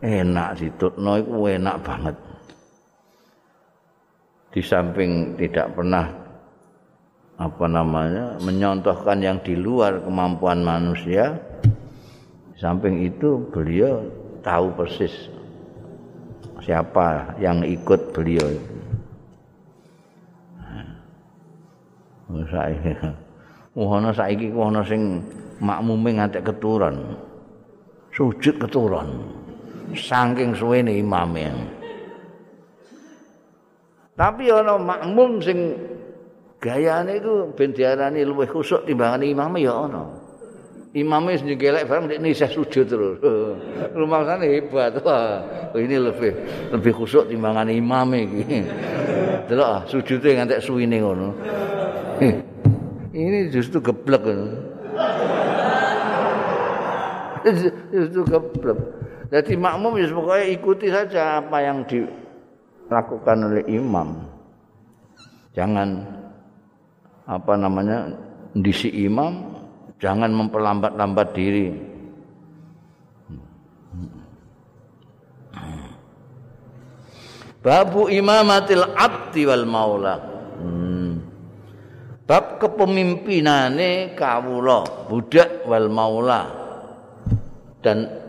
[0.00, 2.16] enak ditutno iku enak banget
[4.50, 6.08] di samping tidak pernah
[7.40, 11.36] apa namanya menyontohkan yang di luar kemampuan manusia
[12.52, 14.04] di samping itu beliau
[14.44, 15.30] tahu persis
[16.60, 18.80] siapa yang ikut beliau itu
[22.50, 22.92] saiki.
[23.78, 25.22] Wono saiki wono sing
[25.62, 27.14] makmume ngantek keturun.
[28.10, 29.08] Sujud keturun.
[29.94, 31.50] Saking suwene imame.
[34.14, 35.74] Tapi ana makmum sing
[36.60, 40.04] gayane iku ben diarani luwih khusuk timbangane imame ya ana.
[40.92, 43.16] Imame sing gelek bareng nek nisah sujud terus.
[43.98, 44.98] Rumangsane hebat.
[45.00, 45.40] Wah,
[45.78, 46.32] ini lebih
[46.74, 48.60] lebih khusuk timbangane imame iki.
[49.48, 51.28] Delok sujude ngantek suwine ngono.
[53.16, 54.22] ini justru geblek
[57.90, 58.78] justru geblek
[59.30, 64.26] jadi makmum ya pokoknya ikuti saja apa yang dilakukan oleh imam.
[65.54, 66.02] Jangan
[67.30, 68.10] apa namanya
[68.58, 69.54] disi imam
[70.02, 71.70] jangan memperlambat-lambat diri.
[77.62, 80.16] Babu imamatil abdi wal maula.
[82.24, 86.46] bab kepemimpinane kawula budak wal maula.
[87.82, 88.19] Dan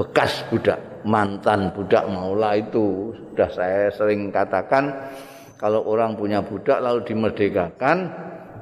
[0.00, 4.88] bekas budak mantan budak maula itu sudah saya sering katakan
[5.60, 8.08] kalau orang punya budak lalu dimerdekakan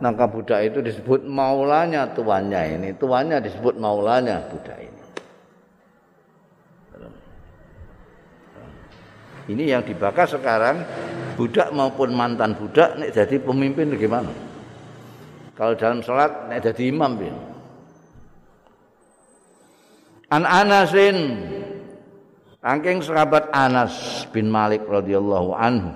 [0.03, 5.03] maka budak itu disebut maulanya tuannya ini tuannya disebut maulanya budak ini
[9.55, 10.83] ini yang dibakar sekarang
[11.39, 14.35] budak maupun mantan budak nih jadi pemimpin bagaimana?
[15.57, 17.58] Kalau dalam salat nek dadi imam piye?
[20.29, 21.49] An Anasin
[22.59, 25.95] Angking sahabat Anas bin Malik radhiyallahu anhu.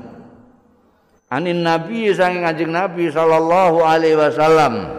[1.26, 4.94] Anin Nabi saking Kanjeng Nabi sallallahu alaihi wasallam.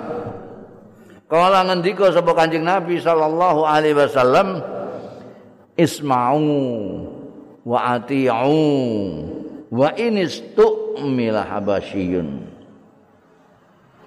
[1.31, 4.59] Kala ngendika sapa Kanjeng Nabi sallallahu alaihi wasallam
[5.79, 6.51] isma'u
[7.63, 8.59] wa ati'u
[9.71, 12.43] wa inistu milah habasyiyun.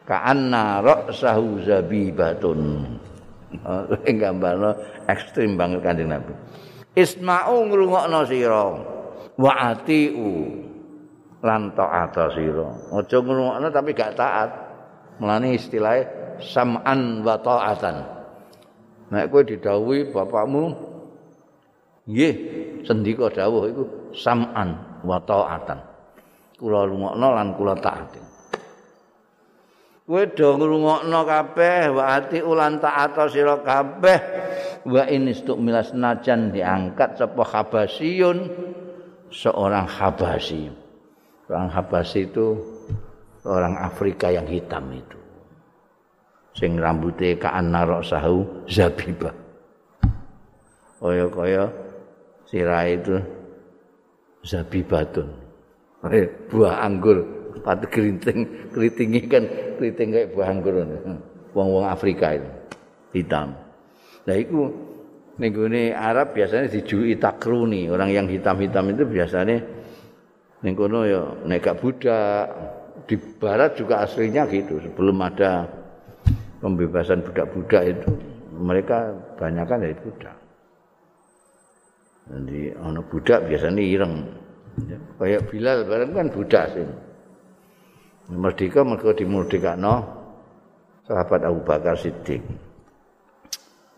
[0.06, 2.60] ka'anna ra'sahu zabibatun.
[3.66, 4.74] Oh, gambarno
[5.06, 6.34] ekstrim banget kanjeng Nabi.
[6.98, 8.64] Isma'u ngrungokno sira
[9.38, 10.50] wa atiu
[11.44, 12.68] lan taat sira.
[12.94, 14.50] Aja ngrungokno tapi gak taat.
[15.16, 17.96] Mulane istilahnya sam'an wa ta'atan.
[19.14, 20.64] Nek kowe didhawuhi bapakmu
[22.06, 22.34] nggih
[22.84, 25.78] sendika dawuh iku sam'an wa ta'atan.
[26.58, 28.35] Kula rungokno lan kula taat.
[30.06, 34.18] Kowe do ngrungokno kabeh wa ati ulan taat sira kabeh.
[34.86, 38.46] Wa inistuk milas najan diangkat sapa habasiyun
[39.34, 40.70] seorang habasi
[41.50, 42.54] orang habasi itu
[43.42, 45.18] orang Afrika yang hitam itu.
[46.54, 49.34] Sing rambutnya kaan narok sahu zabiba
[50.96, 51.64] kaya kaya
[52.48, 53.16] sirah itu
[54.46, 55.28] zabibatun.
[56.48, 59.44] Buah anggur pati keriting keritingi kan
[59.80, 60.74] keriting kayak buah anggur
[61.56, 62.48] wong-wong Afrika itu.
[63.16, 63.56] Hitam.
[64.28, 64.68] Nah itu
[65.40, 67.88] nih Arab biasanya dijui takruni.
[67.88, 69.56] Orang yang hitam-hitam itu biasanya
[70.64, 70.74] nih
[71.08, 72.52] ya negak budak.
[73.06, 75.62] Di barat juga aslinya gitu sebelum ada
[76.58, 78.10] pembebasan budak-budak itu
[78.50, 80.36] mereka banyakkan dari budak.
[82.26, 84.14] Jadi anak budak biasanya ireng.
[85.16, 86.84] Kayak Bilal bareng kan budak sih
[88.30, 89.94] merdeka mereka dimerdekakno
[91.06, 92.42] sahabat Abu Bakar Siddiq.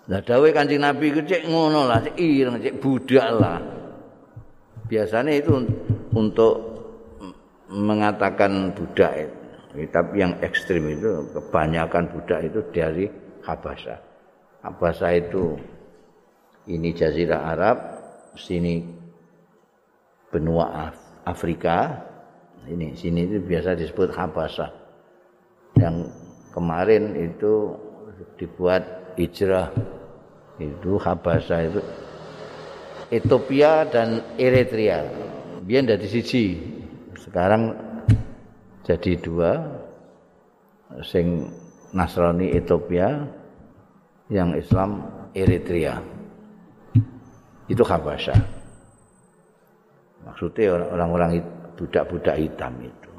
[0.09, 3.61] Lah dawuh Kanjeng Nabi iku cek ngono lah, cek ireng, cek budak lah.
[4.89, 5.53] Biasanya itu
[6.17, 6.55] untuk
[7.69, 9.37] mengatakan budak itu.
[9.93, 13.05] Tapi yang ekstrim itu kebanyakan budak itu dari
[13.45, 14.01] Habasah.
[14.65, 15.61] Habasah itu
[16.73, 17.77] ini jazirah Arab,
[18.33, 18.81] sini
[20.33, 20.89] benua
[21.29, 22.08] Afrika,
[22.69, 24.71] ini sini itu biasa disebut Habasah.
[25.81, 26.13] Yang
[26.53, 27.75] kemarin itu
[28.37, 29.73] dibuat hijrah.
[30.61, 31.81] Itu Habasah itu
[33.09, 35.07] Ethiopia dan Eritrea.
[35.65, 36.61] Biar dari siji
[37.17, 37.77] sekarang
[38.85, 39.53] jadi dua
[41.05, 41.49] sing
[41.93, 43.25] Nasrani Ethiopia
[44.29, 46.01] yang Islam Eritrea.
[47.69, 48.37] Itu Habasah.
[50.25, 51.41] Maksudnya orang-orang
[51.79, 53.13] budak-budak hitam itu.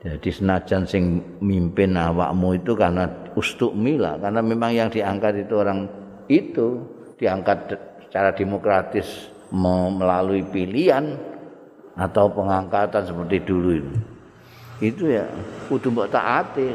[0.00, 5.86] Jadi senajan sing mimpin awakmu itu karena ustuk mila, karena memang yang diangkat itu orang
[6.26, 6.80] itu
[7.20, 7.76] diangkat
[8.08, 11.14] secara demokratis melalui pilihan
[12.00, 13.94] atau pengangkatan seperti dulu itu.
[14.80, 15.28] Itu ya
[15.68, 16.66] kudu mbok taati.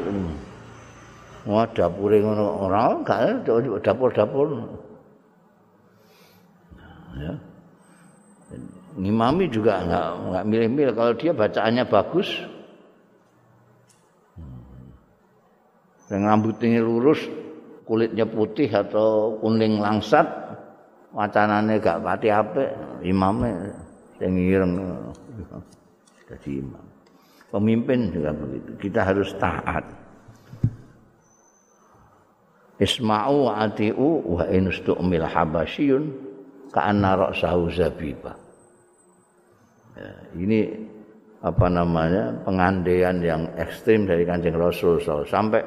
[1.50, 3.46] Wah dapure ngono ora gak
[3.82, 4.46] dapur-dapur.
[7.18, 7.32] Ya.
[8.96, 12.28] Ngimami juga enggak enggak milih-milih kalau dia bacaannya bagus.
[16.06, 17.18] Dan rambutnya lurus,
[17.82, 20.22] kulitnya putih atau kuning langsat,
[21.10, 22.70] wacanane gak pati apik,
[23.02, 23.74] imamnya
[24.14, 24.78] sing ireng
[26.26, 26.84] jadi imam.
[27.50, 28.70] Pemimpin juga begitu.
[28.86, 29.86] Kita harus taat.
[32.76, 36.12] Isma'u wa ati'u wa inustu'mil habasyun
[36.74, 38.45] ka'anna ra'sahu zabiba.
[39.96, 40.76] Ya, ini
[41.40, 45.64] apa namanya pengandaian yang ekstrim dari kanjeng Rasul sampai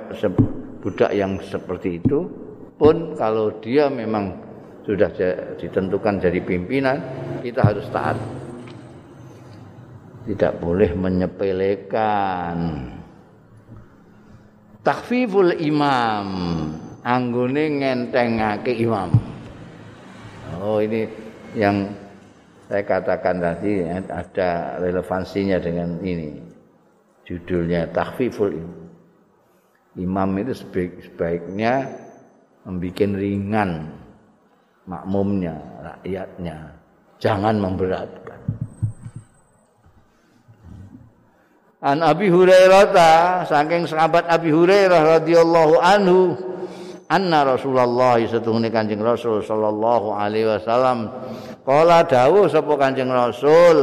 [0.86, 2.30] budak yang seperti itu
[2.78, 4.38] pun kalau dia memang
[4.86, 5.10] sudah
[5.58, 7.02] ditentukan jadi pimpinan
[7.42, 8.18] kita harus taat.
[10.30, 12.58] Tidak boleh menyepelekan.
[14.86, 16.28] Takfiful imam
[17.02, 19.10] anggone ngentengake imam.
[20.62, 21.10] Oh ini
[21.58, 21.90] yang
[22.70, 23.82] saya katakan tadi
[24.14, 26.38] ada relevansinya dengan ini.
[27.26, 28.54] Judulnya takfiful
[29.98, 30.30] imam.
[30.38, 31.90] Itu sebaik, sebaiknya
[32.70, 33.90] membuat ringan
[34.86, 36.78] makmumnya rakyatnya.
[37.18, 38.40] Jangan memberatkan.
[41.80, 46.38] An Abi Hurairah saking sahabat Abi Hurairah radhiyallahu anhu
[47.10, 51.10] anna Rasulullah setuhune Kanjeng Rasul sallallahu alaihi wasallam
[51.64, 53.78] kala dawuh sapa Kanjeng Rasul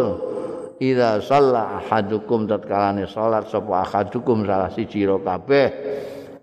[0.81, 5.69] idza shalla ahadukum tatkalane salat sapa ahadukum salah siji ro kabeh.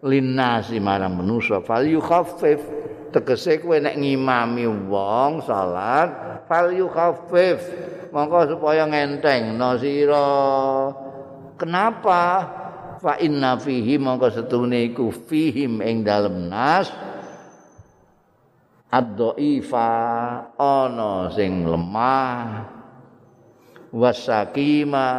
[0.04, 2.60] Linnasi marang manusa fal yukhaffif.
[3.13, 7.62] Tegese kowe nek ngimami wong salat fal yukhaffif.
[8.12, 10.30] Mongko supaya ngenteng no sira.
[11.56, 12.22] Kenapa?
[13.00, 16.88] Fa inna fihi mongko setune iku fihim ing dalem nas
[18.94, 19.90] ad-dhaifa
[20.54, 22.70] ana sing lemah.
[23.90, 25.10] Wasakima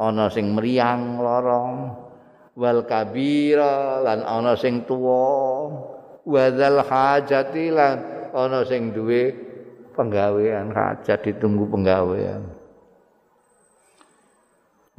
[0.00, 1.76] ana sing mriyang lorong.
[2.56, 5.68] Wal kabira lan ana sing tuwa.
[6.24, 7.96] Wadzal hajati lan
[8.32, 9.32] ana sing duwe
[9.96, 12.40] penggawean hajat ditunggu penggawean.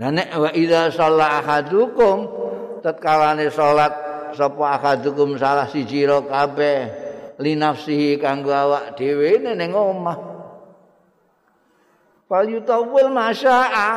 [0.01, 2.25] Nah nek wa idza shalla ahadukum
[2.81, 3.93] tatkalane salat
[4.33, 7.00] sapa ahadukum salah siji ro kabeh
[7.41, 10.17] li nafsihi kanggo awak dhewe ning omah.
[12.31, 13.89] Fal yutawil masya'a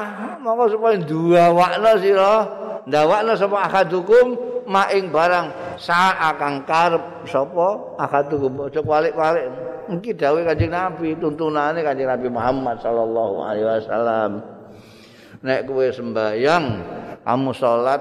[0.42, 2.34] monggo supaya dua wakna sira
[2.82, 4.34] ndawakna sapa ahadukum
[4.66, 9.46] maing barang sa'a kang karep sapa ahadukum aja balik-balik.
[9.84, 14.54] Iki dawuh Kanjeng Nabi tuntunane Kanjeng Nabi Muhammad sallallahu alaihi wasallam.
[15.44, 16.64] nek kowe sembahyang
[17.20, 18.00] kamu salat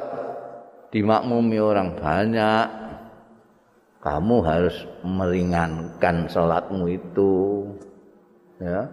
[0.95, 2.65] dimakmumi orang banyak
[4.03, 4.75] kamu harus
[5.07, 7.33] meringankan salatmu itu.
[8.59, 8.91] Ya.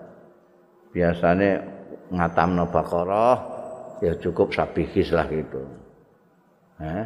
[0.95, 1.67] Biasanya
[2.15, 3.39] ngatam bakoroh
[3.99, 5.67] ya cukup sabihis lah gitu.
[6.81, 7.05] Eh?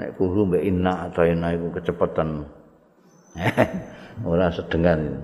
[0.00, 2.48] nek kuhu mbak inna atau inna itu kecepatan.
[4.26, 5.22] Orang sedengan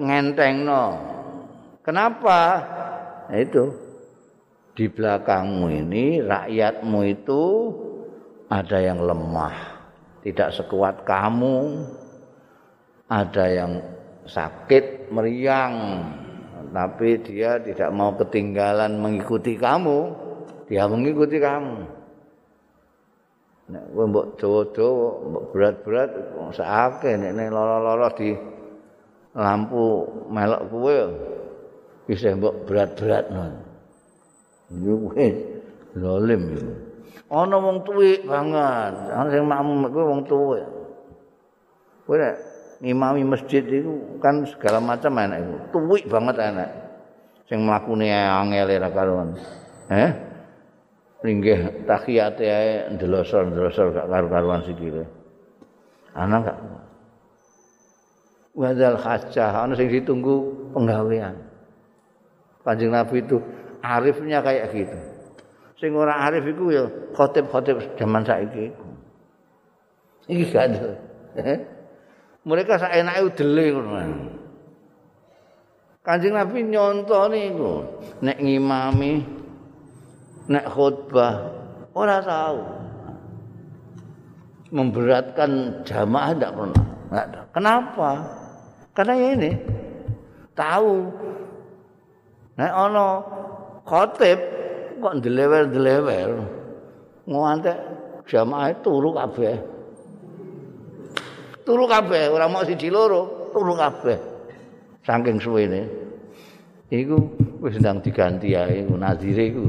[0.00, 0.84] ngenteng no
[1.84, 2.40] kenapa?
[3.28, 3.64] Nah, itu.
[4.74, 7.42] Di belakangmu ini rakyatmu itu
[8.48, 9.56] ada yang lemah,
[10.24, 11.84] tidak sekuat kamu,
[13.08, 13.72] ada yang
[14.24, 16.04] sakit, meriang,
[16.72, 20.12] tapi dia tidak mau ketinggalan mengikuti kamu,
[20.66, 22.04] dia mengikuti kamu.
[23.64, 26.10] Nek kowe mbok dawa-dawa, mbok berat-berat
[26.52, 28.36] sakake nek lara-lara di
[29.32, 30.96] lampu melok kowe
[32.04, 33.48] bisa mbok berat-berat no.
[34.68, 35.32] Yo wis
[35.96, 36.74] zalim iku.
[37.32, 40.66] Ana wong tuwek banget, ana sing makmum kuwi wong tuwek.
[42.04, 42.36] Kowe nek
[42.84, 45.54] ngimami masjid itu kan segala macam enak iku.
[45.72, 46.70] Tuwek banget enak.
[47.48, 49.36] Sing mlakune angel ra karuan.
[49.88, 50.10] Eh?
[51.24, 55.08] Ringgih tahiyate ae ndelosor-ndelosor gak karu-karuan sikile.
[56.12, 56.58] Ana gak?
[58.52, 61.34] Wadal khacah, ana sing ditunggu penggawean.
[62.64, 63.40] Kanjeng Nabi itu
[63.80, 64.98] arifnya kayak gitu.
[65.84, 68.88] Sing ora arif iku ya khotib-khotib zaman saiki iku.
[70.32, 70.96] Iki gak ada.
[71.36, 71.58] Eh?
[72.48, 74.00] Mereka saenake udele ngono.
[76.00, 77.84] Kanjeng Nabi nyontoh niku
[78.24, 79.28] nek ngimami
[80.48, 81.52] nek khutbah
[81.92, 82.64] ora tahu.
[84.72, 86.84] Memberatkan jamaah tidak pernah.
[87.52, 88.10] Kenapa?
[88.96, 89.52] Karena ini
[90.56, 91.12] tahu
[92.56, 93.20] nek ana
[93.84, 94.53] khotib
[95.00, 96.30] kok ndelewer-ndelewer
[97.24, 97.78] ngantek
[98.28, 99.56] jamaah turu kabeh.
[101.64, 104.18] Turu kabeh, ora mau siji loro, turu kabeh.
[105.04, 105.82] Saking suwene.
[106.92, 107.16] Iku
[107.64, 109.60] wis ndang diganti ae nazire iku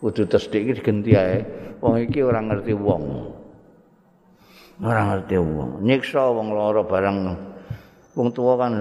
[0.00, 0.22] kudu.
[0.30, 1.38] Tesdik diganti ae.
[1.82, 3.04] Wong iki ora ngerti wong.
[4.82, 5.82] Ora ngerti wong.
[5.82, 7.18] Nyiksa wong lara barang
[8.14, 8.72] wong tuwa kan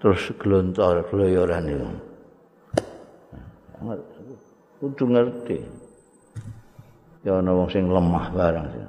[0.00, 1.88] terus glontor gloyoran iku.
[4.82, 5.58] Kudu ngerti.
[7.24, 8.86] Ya ana wong sing lemah barang sih.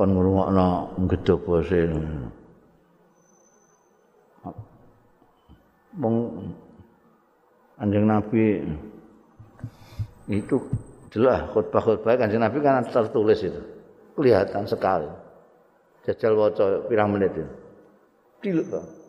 [0.00, 1.78] kon ngrungokno gedhe bose
[6.00, 6.16] mong
[7.76, 8.64] anjing nabi
[10.32, 10.56] itu
[11.12, 13.60] jelas khutbah-khutbah kanjeng nabi kan tertulis itu.
[14.16, 15.10] Kelihatan sekali.
[16.08, 17.52] Jajal waca pirang menit itu.
[18.40, 18.99] Diluk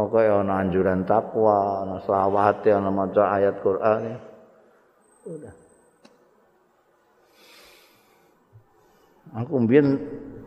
[0.00, 4.16] pokoknya ana anjuran takwa ana selawat ana maca ayat Quran
[5.28, 5.54] udah
[9.30, 9.94] Aku mbiyen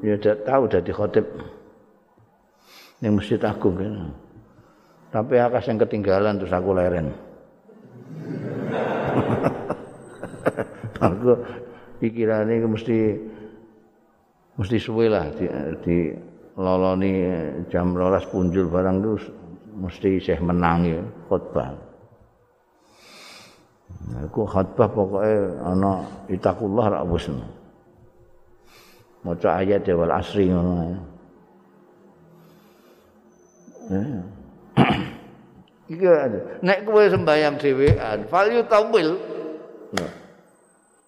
[0.04, 1.24] ya dak tahu dadi khotib
[3.00, 4.12] ning Masjid Agung kan.
[5.08, 7.16] Tapi akas yang ketinggalan terus aku leren.
[11.00, 11.32] aku
[12.04, 13.00] pikirane mesti
[14.60, 15.46] mesti suwe lah di,
[15.80, 15.98] di
[16.60, 17.24] loloni
[17.72, 19.16] jam rolas punjul barang itu
[19.74, 21.74] mesti isih menang ya khotbah.
[24.28, 25.92] Aku khotbah pokoknya ana
[26.30, 27.32] itakullah rak wis.
[29.24, 31.00] maca ayat wal asri ngono.
[35.94, 36.08] Iki
[36.64, 39.20] nek kowe sembayang dhewean, fal yutawil.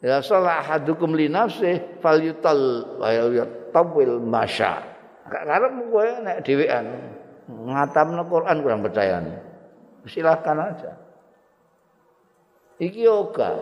[0.04, 4.80] Ya salah hadukum li nafsi fal yutal wa yutawil masya.
[5.28, 7.15] Karep kowe nek dhewean
[7.50, 9.22] ngatamno Quran kurang percaya.
[10.06, 10.92] Silahkan aja.
[12.82, 13.54] Iki yoga.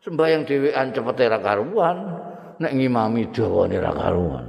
[0.00, 1.98] Sembayang dhewean cepet ra karuan.
[2.60, 4.46] nek ngimami dawane ra karuan.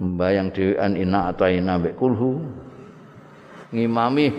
[0.00, 2.40] Mbayang dhewean ina ataina mbek kulhu.
[3.68, 4.32] Ngimami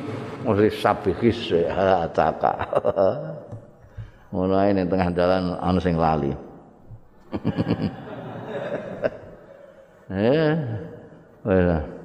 [0.46, 1.54] mesti sabihis
[2.06, 2.54] ataka.
[4.34, 6.34] Mulai ning tengah dalan ana sing lali.
[10.10, 10.58] eh,
[11.46, 11.99] wala.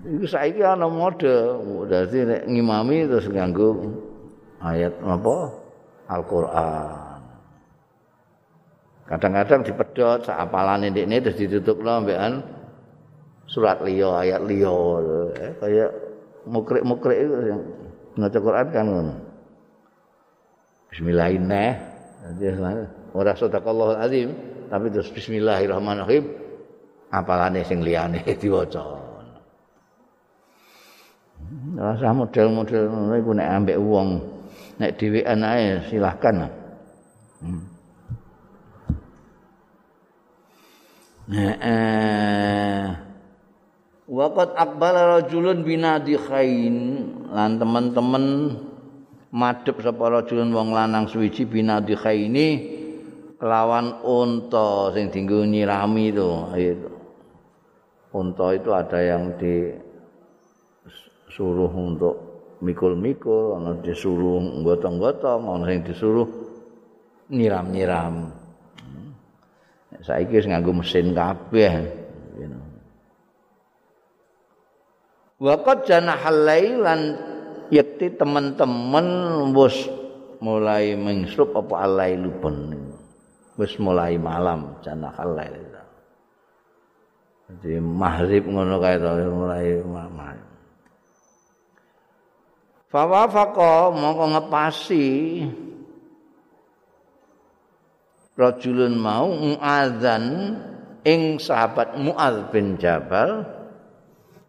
[0.00, 1.28] Iku saiki ana mode,
[1.92, 3.76] dadi nek ngimami terus nganggo
[4.64, 5.36] ayat apa?
[6.08, 7.20] Al-Qur'an.
[9.04, 12.40] Kadang-kadang dipedot saapalane ndekne terus ditutupno mbekan
[13.44, 14.72] surat liya ayat liya
[15.36, 15.86] eh, kaya
[16.46, 17.18] mukrik-mukrik
[18.16, 19.14] maca Quran kan ngono.
[20.94, 22.88] Bismillahirrahmanirrahim.
[23.10, 24.32] Ora sadaqallahu azim,
[24.70, 26.24] tapi terus bismillahirrahmanirrahim.
[27.10, 28.99] Apalane sing liyane diwaca.
[31.70, 34.08] Rasa model-model ngono iku nek ambek wong
[34.82, 36.50] nek dhewean ae silahkan.
[37.38, 37.62] Hmm.
[41.30, 42.84] Heeh.
[44.10, 46.76] Waqat aqbala rajulun binadi khain
[47.30, 48.58] lan teman-teman
[49.30, 52.48] madhep sapa rajulun wong lanang suwiji binadi khaini
[53.38, 56.30] kelawan unta sing dienggo nyirami itu.
[58.10, 59.38] Unta itu ada yang
[61.30, 62.14] disuruh untuk
[62.58, 66.26] mikul-mikul, ana disuruh gotong-gotong, ana sing disuruh
[67.30, 68.34] nyiram-nyiram.
[70.02, 71.74] saiki wis nganggo mesin kabeh
[75.40, 77.00] Waqat janahal lailan
[77.72, 79.06] yakti teman-teman
[79.54, 79.88] wis
[80.42, 82.76] mulai mengsrup apa alailu ben.
[83.56, 85.70] Wis mulai malam janahal lail
[87.50, 90.49] jadi maghrib ngono kae to mulai malam
[92.90, 95.06] Fawafaqa mongko ngepasi.
[98.34, 100.24] Rajulun mau muadzan
[101.06, 103.46] ing sahabat Muaz bin Jabal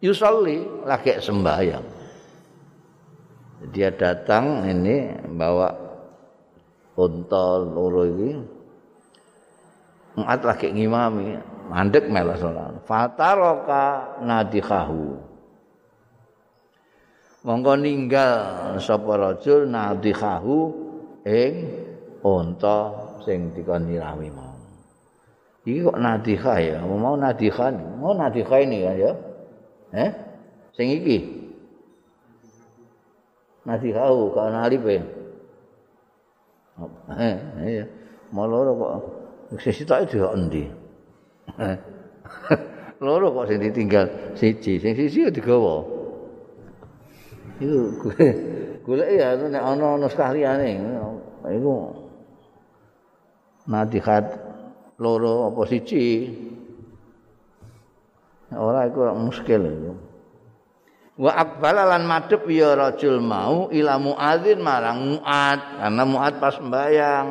[0.02, 1.86] yusolli lagi sembahyang.
[3.70, 5.70] Dia datang ini bawa
[6.98, 8.42] unta loro ini
[10.18, 11.38] Muaz lagi ngimami
[11.70, 12.74] mandek melas salat.
[12.90, 15.31] Fataroka nadikahu
[17.42, 20.70] monggo ninggal sapa rajul nadikahu
[21.26, 21.52] ing
[22.22, 22.78] unta
[23.26, 24.54] sing dikon nyirami mau.
[25.62, 27.70] Iki kok nadikha ya, mau nadikha,
[28.02, 29.12] mau nadikha ini kan ya.
[29.94, 30.10] Eh?
[30.74, 31.18] Sing iki.
[33.62, 35.02] Nasi kau kau nalip eh.
[37.62, 37.84] Iya.
[38.34, 38.92] Mau loro kok.
[39.62, 40.66] Sisi tak itu endi.
[41.62, 41.76] Eh.
[43.06, 46.01] loro kok sing ditinggal siji, sing sisi digawa.
[47.62, 48.10] Iku
[48.82, 50.82] golek ya nek ana ana sekaliane.
[51.46, 51.74] Iku
[53.70, 54.24] nadihat
[54.98, 56.34] loro apa siji.
[58.52, 59.92] Ora iku muskil iku.
[61.22, 67.26] wa aqbala lan madhep ya rajul mau ila muadzin marang muad karena muad pas sembayang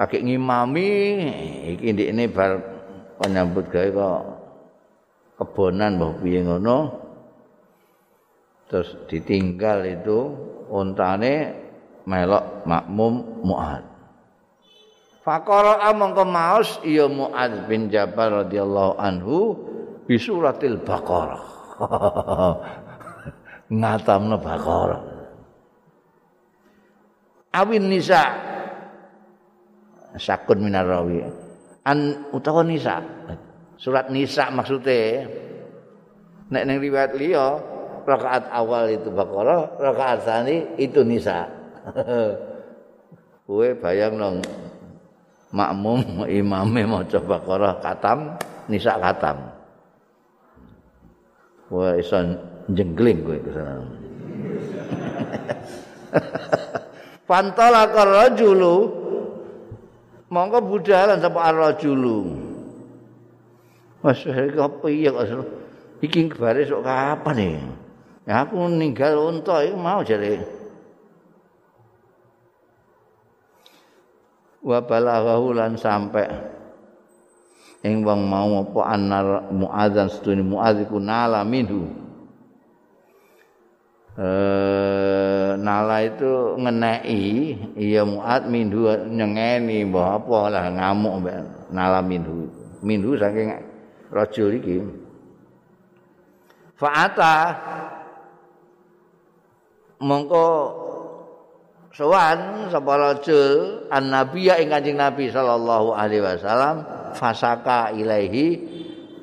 [0.00, 0.90] lagi ngimami
[1.76, 2.64] iki ndekne bar
[3.20, 4.22] penyambut gawe kok
[5.36, 6.78] kebonan mbah piye ngono
[8.70, 10.18] terus ditinggal itu
[10.70, 11.58] ontane
[12.06, 13.90] melok makmum muad
[15.20, 19.52] Fakara among kemaus iya Muad bin Jabal radhiyallahu anhu
[20.08, 21.44] bi suratil Baqarah.
[23.80, 25.02] ngatamna Baqarah.
[27.52, 28.32] Awin nisa
[30.16, 31.20] sakun minar rawi.
[31.84, 33.04] An utawa nisa.
[33.76, 35.28] Surat nisa maksudnya
[36.48, 37.60] nek ning riwayat liya
[38.04, 41.48] rakaat awal itu Baqarah, rakaat sani itu nisa.
[43.46, 44.36] Kowe bayang nang
[45.50, 48.36] makmum imame maca Baqarah katam,
[48.70, 49.50] nisa katam.
[51.70, 52.18] Wah iso
[52.74, 53.86] jengling kowe ke sana.
[57.30, 58.90] Pantala karajulu
[60.30, 62.18] mongko budalan sapa arrajulu.
[64.00, 65.26] Wes iki piye kok
[66.00, 67.54] iki bare sok kapan nih?
[68.28, 70.44] Ya aku ninggal unta iku mau jare.
[74.60, 76.28] Wa balaghahu lan sampai
[77.80, 81.88] ing wong mau apa anar muadzan sedune muadz iku nala minhu.
[84.20, 87.24] Eh nala itu ngeneki
[87.80, 91.40] iya muad minhu nyengeni mbah apa lah ngamuk mbak
[91.72, 92.52] nala minhu.
[92.84, 93.48] Minhu saking
[94.12, 94.76] rajul iki.
[96.76, 97.36] Fa'ata
[100.00, 100.48] mongko
[101.92, 106.82] sowan sapa rajul annabiya ing kanjeng nabi sallallahu alaihi wasallam
[107.14, 108.56] fasaka ilaihi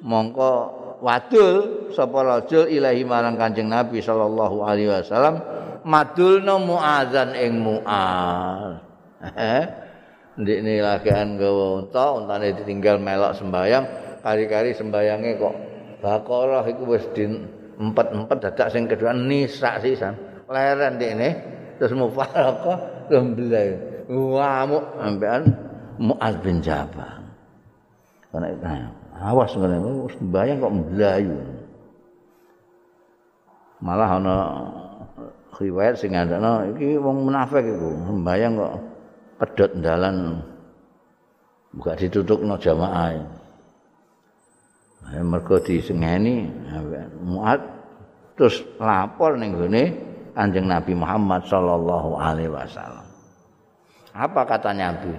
[0.06, 5.42] mongko wadul sapa rajul ilahi marang Kanjeng Nabi sallallahu alaihi wasallam
[5.86, 8.82] madulna muadzan ing muaz
[10.38, 13.86] ndekne lagian gawa unta untane ditinggal melok sembayang
[14.22, 15.56] kari-kari sembayange kok
[15.98, 17.26] Baqarah iku wis di
[17.82, 20.14] empet-empet dadak sing kedua nisa sisan
[20.48, 21.30] leren ndekne
[21.78, 22.74] terus mufaraka
[23.12, 23.76] lembelai
[24.08, 25.44] ngamuk ambean
[25.98, 27.26] Muaz bin Jabal
[28.28, 28.66] Karena itu,
[29.18, 29.78] awas ngene
[30.14, 31.38] sembayang kok mlayu.
[33.82, 34.36] Malah ana
[35.58, 38.74] riwayat sing ngandakno iki wong munafik iku sembayang kok
[39.42, 40.16] pedhot dalan
[41.72, 43.16] buka ditutukno jamaah.
[45.24, 46.52] Mergo disengeni
[47.24, 47.64] muat
[48.36, 50.07] terus lapor ning gone
[50.38, 53.02] Kanjeng Nabi Muhammad sallallahu alaihi wasallam.
[54.14, 55.18] Apa kata Nabi?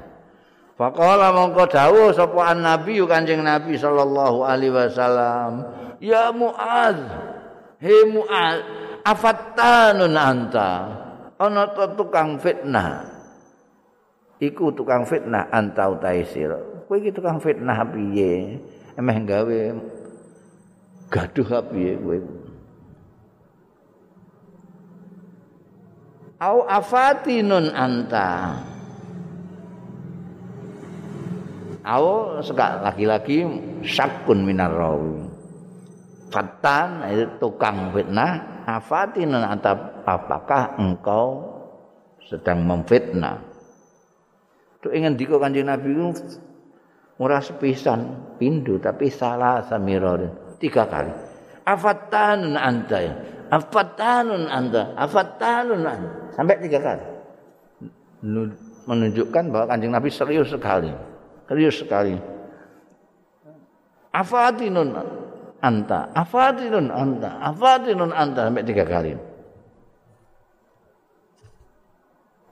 [0.78, 5.66] Faqala mongko dawuh sapa nabi Kanjeng Nabi sallallahu alaihi wasallam,
[5.98, 7.02] "Ya Muaz,
[7.82, 8.62] he Muaz,
[9.02, 10.70] afattanun anta?"
[11.38, 13.06] Ana tukang fitnah.
[14.38, 16.58] Iku tukang fitnah anta utahe sira.
[16.86, 18.58] Kowe iki tukang fitnah piye?
[18.94, 19.58] Emeh gawe
[21.10, 22.18] gaduh piye kowe?
[26.38, 28.62] Au afatinun anta?
[31.82, 33.42] Au seka lagi-lagi
[33.82, 35.26] syakun minar rawi.
[36.30, 38.62] Fatan itu tukang fitnah.
[38.68, 41.42] Afatin atap apakah engkau
[42.22, 43.40] sedang memfitnah?
[44.78, 45.90] Itu ingin diko kanjeng Nabi
[47.18, 51.10] murah sepisan pindu tapi salah samirorin tiga kali.
[51.66, 53.00] Afatanun anta.
[53.48, 54.92] Afatanun anta.
[54.96, 56.10] Afatanun anta.
[56.36, 57.04] Sampai tiga kali.
[58.88, 60.90] Menunjukkan bahwa kanjeng Nabi serius sekali.
[61.48, 62.14] serius sekali.
[64.12, 64.92] Afatinun
[65.62, 69.12] anta, afatinun anta, afatinun anta sampai tiga kali.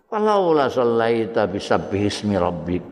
[0.07, 2.87] Kalau la sallaita bisa bihismi rabbik.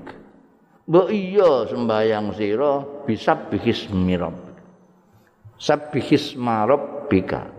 [0.84, 4.56] Mbok iya sembayang sira bisa bihismi rabbik.
[5.56, 7.53] Sabbihisma rabbika.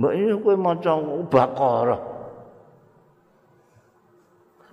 [0.00, 0.92] Mbok iya kowe maca
[1.28, 2.00] Baqarah.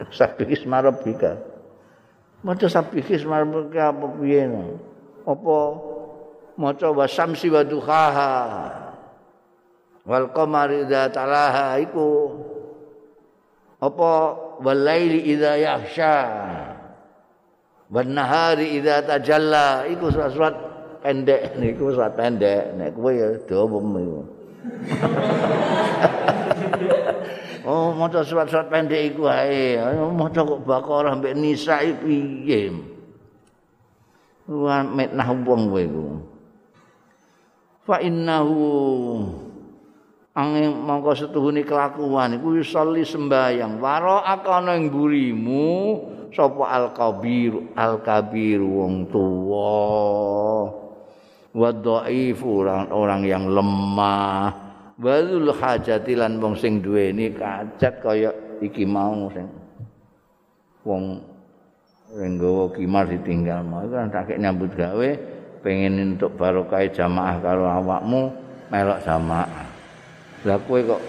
[0.07, 1.35] Sabbihisma rabbika.
[2.39, 4.47] Maca sabihis marbuka apa piye
[5.27, 5.59] Apa?
[6.55, 8.35] Maca wasamsi wa duhaha
[10.07, 12.31] wal qamari idza talaha iku.
[13.83, 14.11] Apa?
[14.63, 16.15] Walaili idza yahsha.
[17.91, 19.83] Wan nahari idza tajalla.
[19.91, 20.55] Iku surat
[21.03, 22.71] pendek niku surat pendek.
[22.79, 24.38] Nek kowe ya dawa iku
[27.69, 29.77] Oh, maca surat-surat pendek iku ae.
[30.09, 32.73] Maca kok Baqarah mbek Nisa piye?
[34.49, 36.07] Wa metnah wong kowe iku.
[37.85, 38.57] Fa innahu
[40.33, 45.69] angin mongko setuhune kelakuan iku yusolli sembayang waro akana ing burimu
[46.33, 49.69] sapa al kabir al kabir wong tuwa
[51.53, 54.69] wa orang, orang yang lemah.
[54.99, 59.47] Walul hajati lan wong sing duweni kajat kaya iki mau sing
[60.83, 61.23] wong
[62.11, 63.87] nggawa kimar ditinggal mau.
[63.87, 65.09] Kan tak nyambut gawe
[65.63, 68.27] pengen untuk barokah jamaah karo awakmu
[68.67, 69.67] melok jamaah.
[70.43, 71.01] Lah kowe kok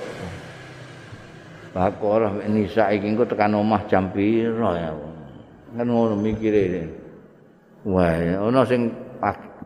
[1.71, 4.91] Bakor nisa iki engko tekan omah jam piro ya?
[5.71, 6.83] Kan ngono mikire.
[7.87, 8.91] Wah ana sing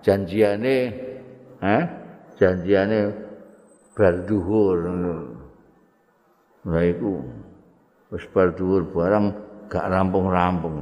[0.05, 0.77] janjiane
[1.65, 1.77] ha
[2.37, 2.99] janjiane
[3.97, 4.79] bar dhuwur
[6.65, 7.21] Lah iku
[8.09, 9.27] wis bar dhuwur barang
[9.69, 10.81] gak rampung-rampung.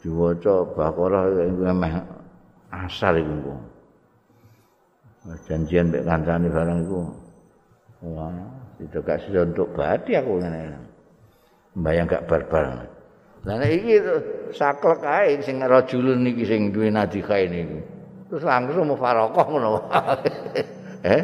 [0.00, 1.92] Diwaca Baqarah emeh
[2.72, 3.52] asar iku.
[5.48, 7.00] Janjian mek kancane barang iku.
[8.04, 8.32] Wah,
[8.80, 10.76] itu gak sida untuk badi aku ngene.
[11.76, 12.93] Mbayang gak barbar.
[13.44, 14.00] Lah nek iki
[14.56, 17.80] saklek ae sing rajulun iki sing duwe nadika ini.
[18.32, 19.84] Terus langsung mufarokoh ngono.
[21.04, 21.22] eh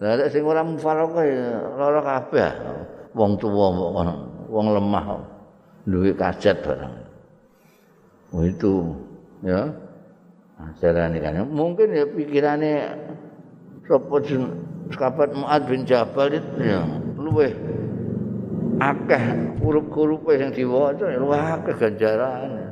[0.00, 2.50] Lah nek sing ora mufaraqah ya lara kabeh.
[3.12, 3.68] Wong tuwa
[4.48, 5.20] wong lemah
[5.84, 6.94] duwe kajat barang.
[8.32, 8.96] Oh itu
[9.44, 9.68] ya.
[10.60, 12.84] Ajaran kan mungkin ya pikirane
[13.88, 14.16] sapa
[14.92, 16.84] sahabat Muad bin Jabal itu ya
[17.16, 17.48] luweh
[18.80, 19.22] akeh
[19.60, 22.64] huruf-hurufe sing diwaca luweh akeh ganjarane.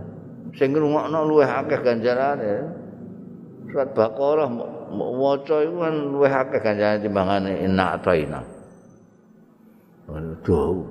[0.56, 2.52] Sing ngrungokno luweh akeh ganjarane.
[3.68, 4.48] Surat Baqarah
[4.96, 8.40] maca iku kan luwih akeh ganjaran timbangane inna ataina.
[10.08, 10.88] Waduh.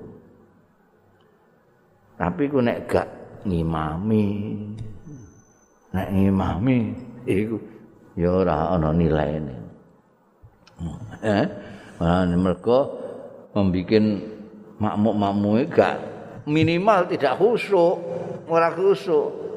[2.17, 3.09] Tapi ku nek gak
[3.49, 4.25] ngimami.
[5.97, 6.77] Nek ngimami
[7.25, 7.57] iku
[8.13, 9.55] ya ora ana nilaine.
[11.25, 11.45] Eh,
[11.97, 12.85] mana mereka
[14.77, 15.97] makmuk-makmuk gak
[16.47, 17.99] minimal tidak khusyuk,
[18.47, 19.47] ora khusyuk.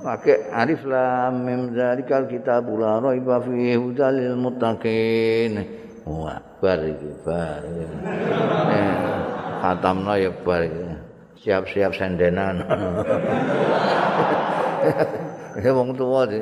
[0.00, 5.60] pakai alif lam mim zalikal kitabul la raiba fihi hudal lil muttaqin.
[6.08, 8.96] Wah bar iki bar eh,
[9.60, 10.64] khatamna ya bar
[11.36, 12.64] siap-siap sendenan.
[15.60, 16.40] Ya wong tuwa di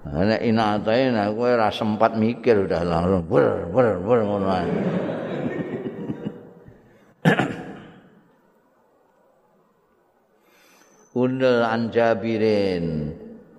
[0.00, 4.68] Ana ina atae nah kowe ora sempat mikir udah langsung ber ber ber ngono ae.
[11.20, 13.12] undel an Jabirin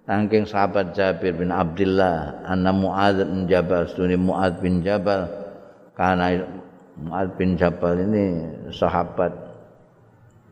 [0.10, 5.30] saking sahabat Jabir bin Abdullah anna Muadz bin Jabal sunni Muadz bin Jabal
[5.94, 6.42] karena
[6.98, 9.30] Muadz bin Jabal ini sahabat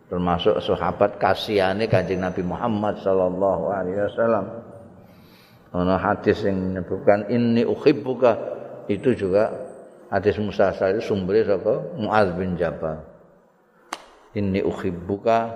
[0.05, 4.45] termasuk sahabat kasihane Kanjeng Nabi Muhammad sallallahu alaihi wasallam
[5.73, 8.57] ana hadis yang menyebutkan inni uhibbuka.
[8.89, 9.53] Itu juga
[10.09, 13.05] hadis Musa itu sumbernya saka Muadz bin Jabal.
[14.33, 15.49] Inni uhibbuka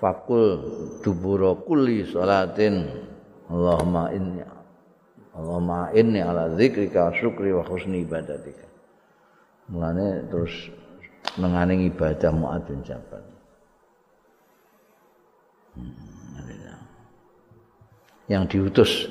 [0.00, 0.64] fakul
[1.04, 2.88] dubura kulli salatin.
[3.50, 4.40] Allahumma inni
[5.36, 8.66] Allahumma inni ala zikrika syukri wa husni ibadatika.
[9.68, 10.52] Mulane terus
[11.36, 13.22] menganing ibadah Mu'ad bin Jabal
[18.30, 19.10] yang diutus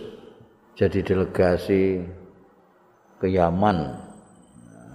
[0.79, 1.99] jadi delegasi
[3.19, 3.77] ke Yaman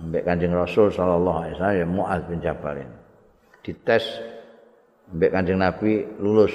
[0.00, 2.96] sampai kanjeng Rasul Sallallahu Alaihi Wasallam Mu'ad bin Jabal ini
[3.64, 4.04] dites
[5.12, 6.52] Mbak Kanjeng Nabi lulus.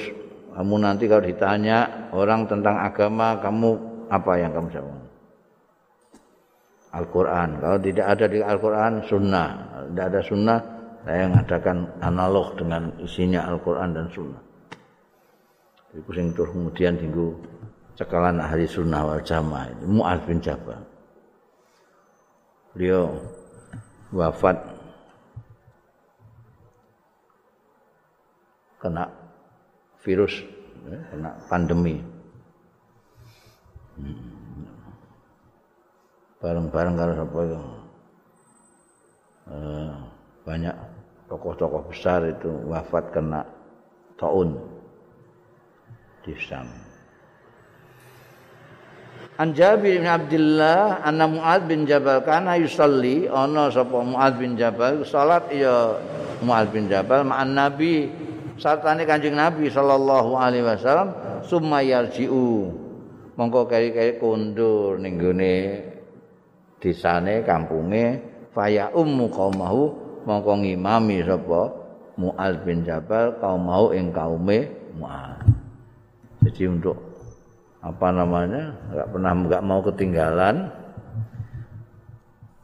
[0.54, 3.70] Kamu nanti kalau ditanya orang tentang agama, kamu
[4.10, 4.98] apa yang kamu jawab?
[6.90, 7.50] Al-Quran.
[7.62, 9.50] Kalau tidak ada di Al-Quran, sunnah.
[9.94, 10.60] Tidak ada sunnah,
[11.06, 14.42] saya mengadakan analog dengan isinya Al-Quran dan sunnah.
[15.90, 17.34] Jadi pusing terus kemudian tinggu
[18.00, 19.68] cekalan hari sunnah wal jamaah.
[19.84, 20.80] Mu'ad bin Jabal.
[22.72, 23.12] Beliau
[24.16, 24.56] wafat
[28.80, 29.12] kena
[30.00, 30.40] virus,
[30.88, 32.00] ya, kena pandemi.
[36.40, 37.60] Bareng-bareng kalau siapa itu
[39.52, 39.92] eh,
[40.48, 40.76] banyak
[41.28, 43.44] tokoh-tokoh besar itu wafat kena
[44.16, 44.56] taun.
[46.20, 46.89] di Sam.
[49.40, 55.08] An Jabir bin Abdullah anna Muad bin Jabal kana yusalli ana sapa Muad bin Jabal
[55.08, 55.96] salat ya
[56.44, 58.12] Muad bin Jabal ma'an Nabi
[58.60, 61.16] sartane Kanjeng Nabi sallallahu alaihi wasallam
[61.48, 62.68] summa yarji'u
[63.40, 65.88] mongko keri-keri kondur ning gone
[66.84, 68.20] desane kampunge
[68.52, 69.84] faya ummu qaumahu
[70.28, 71.80] mongko ngimami sapa
[72.20, 74.68] Muad bin Jabal kaum mau ing kaume
[75.00, 75.48] Muad.
[76.44, 77.09] Jadi untuk
[77.80, 78.76] apa namanya?
[78.92, 80.56] Nggak pernah nggak mau ketinggalan.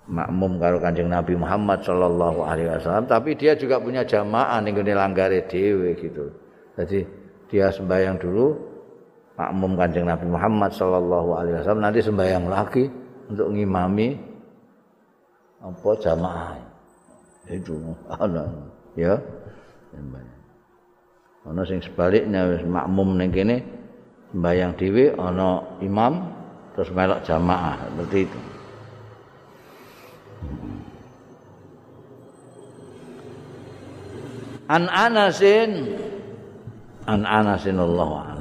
[0.06, 3.10] Makmum karo kanjeng Nabi Muhammad Shallallahu Alaihi Wasallam.
[3.10, 6.30] Tapi dia juga punya jamaah nih gini langgare dewe gitu.
[6.78, 7.02] Jadi
[7.50, 8.54] dia sembahyang dulu
[9.34, 11.84] makmum kanjeng Nabi Muhammad Shallallahu Alaihi Wasallam.
[11.90, 12.86] Nanti sembahyang lagi
[13.34, 14.14] untuk ngimami
[15.66, 16.54] apa jamaah.
[17.50, 17.74] Itu
[18.94, 19.18] ya.
[21.46, 23.58] Ana sing sebaliknya makmum ning kene
[24.32, 26.14] sembahyang dhewe ana imam
[26.74, 28.40] terus melok jamaah seperti itu?
[34.66, 35.72] An Anasin
[37.06, 38.35] An Anasin Allah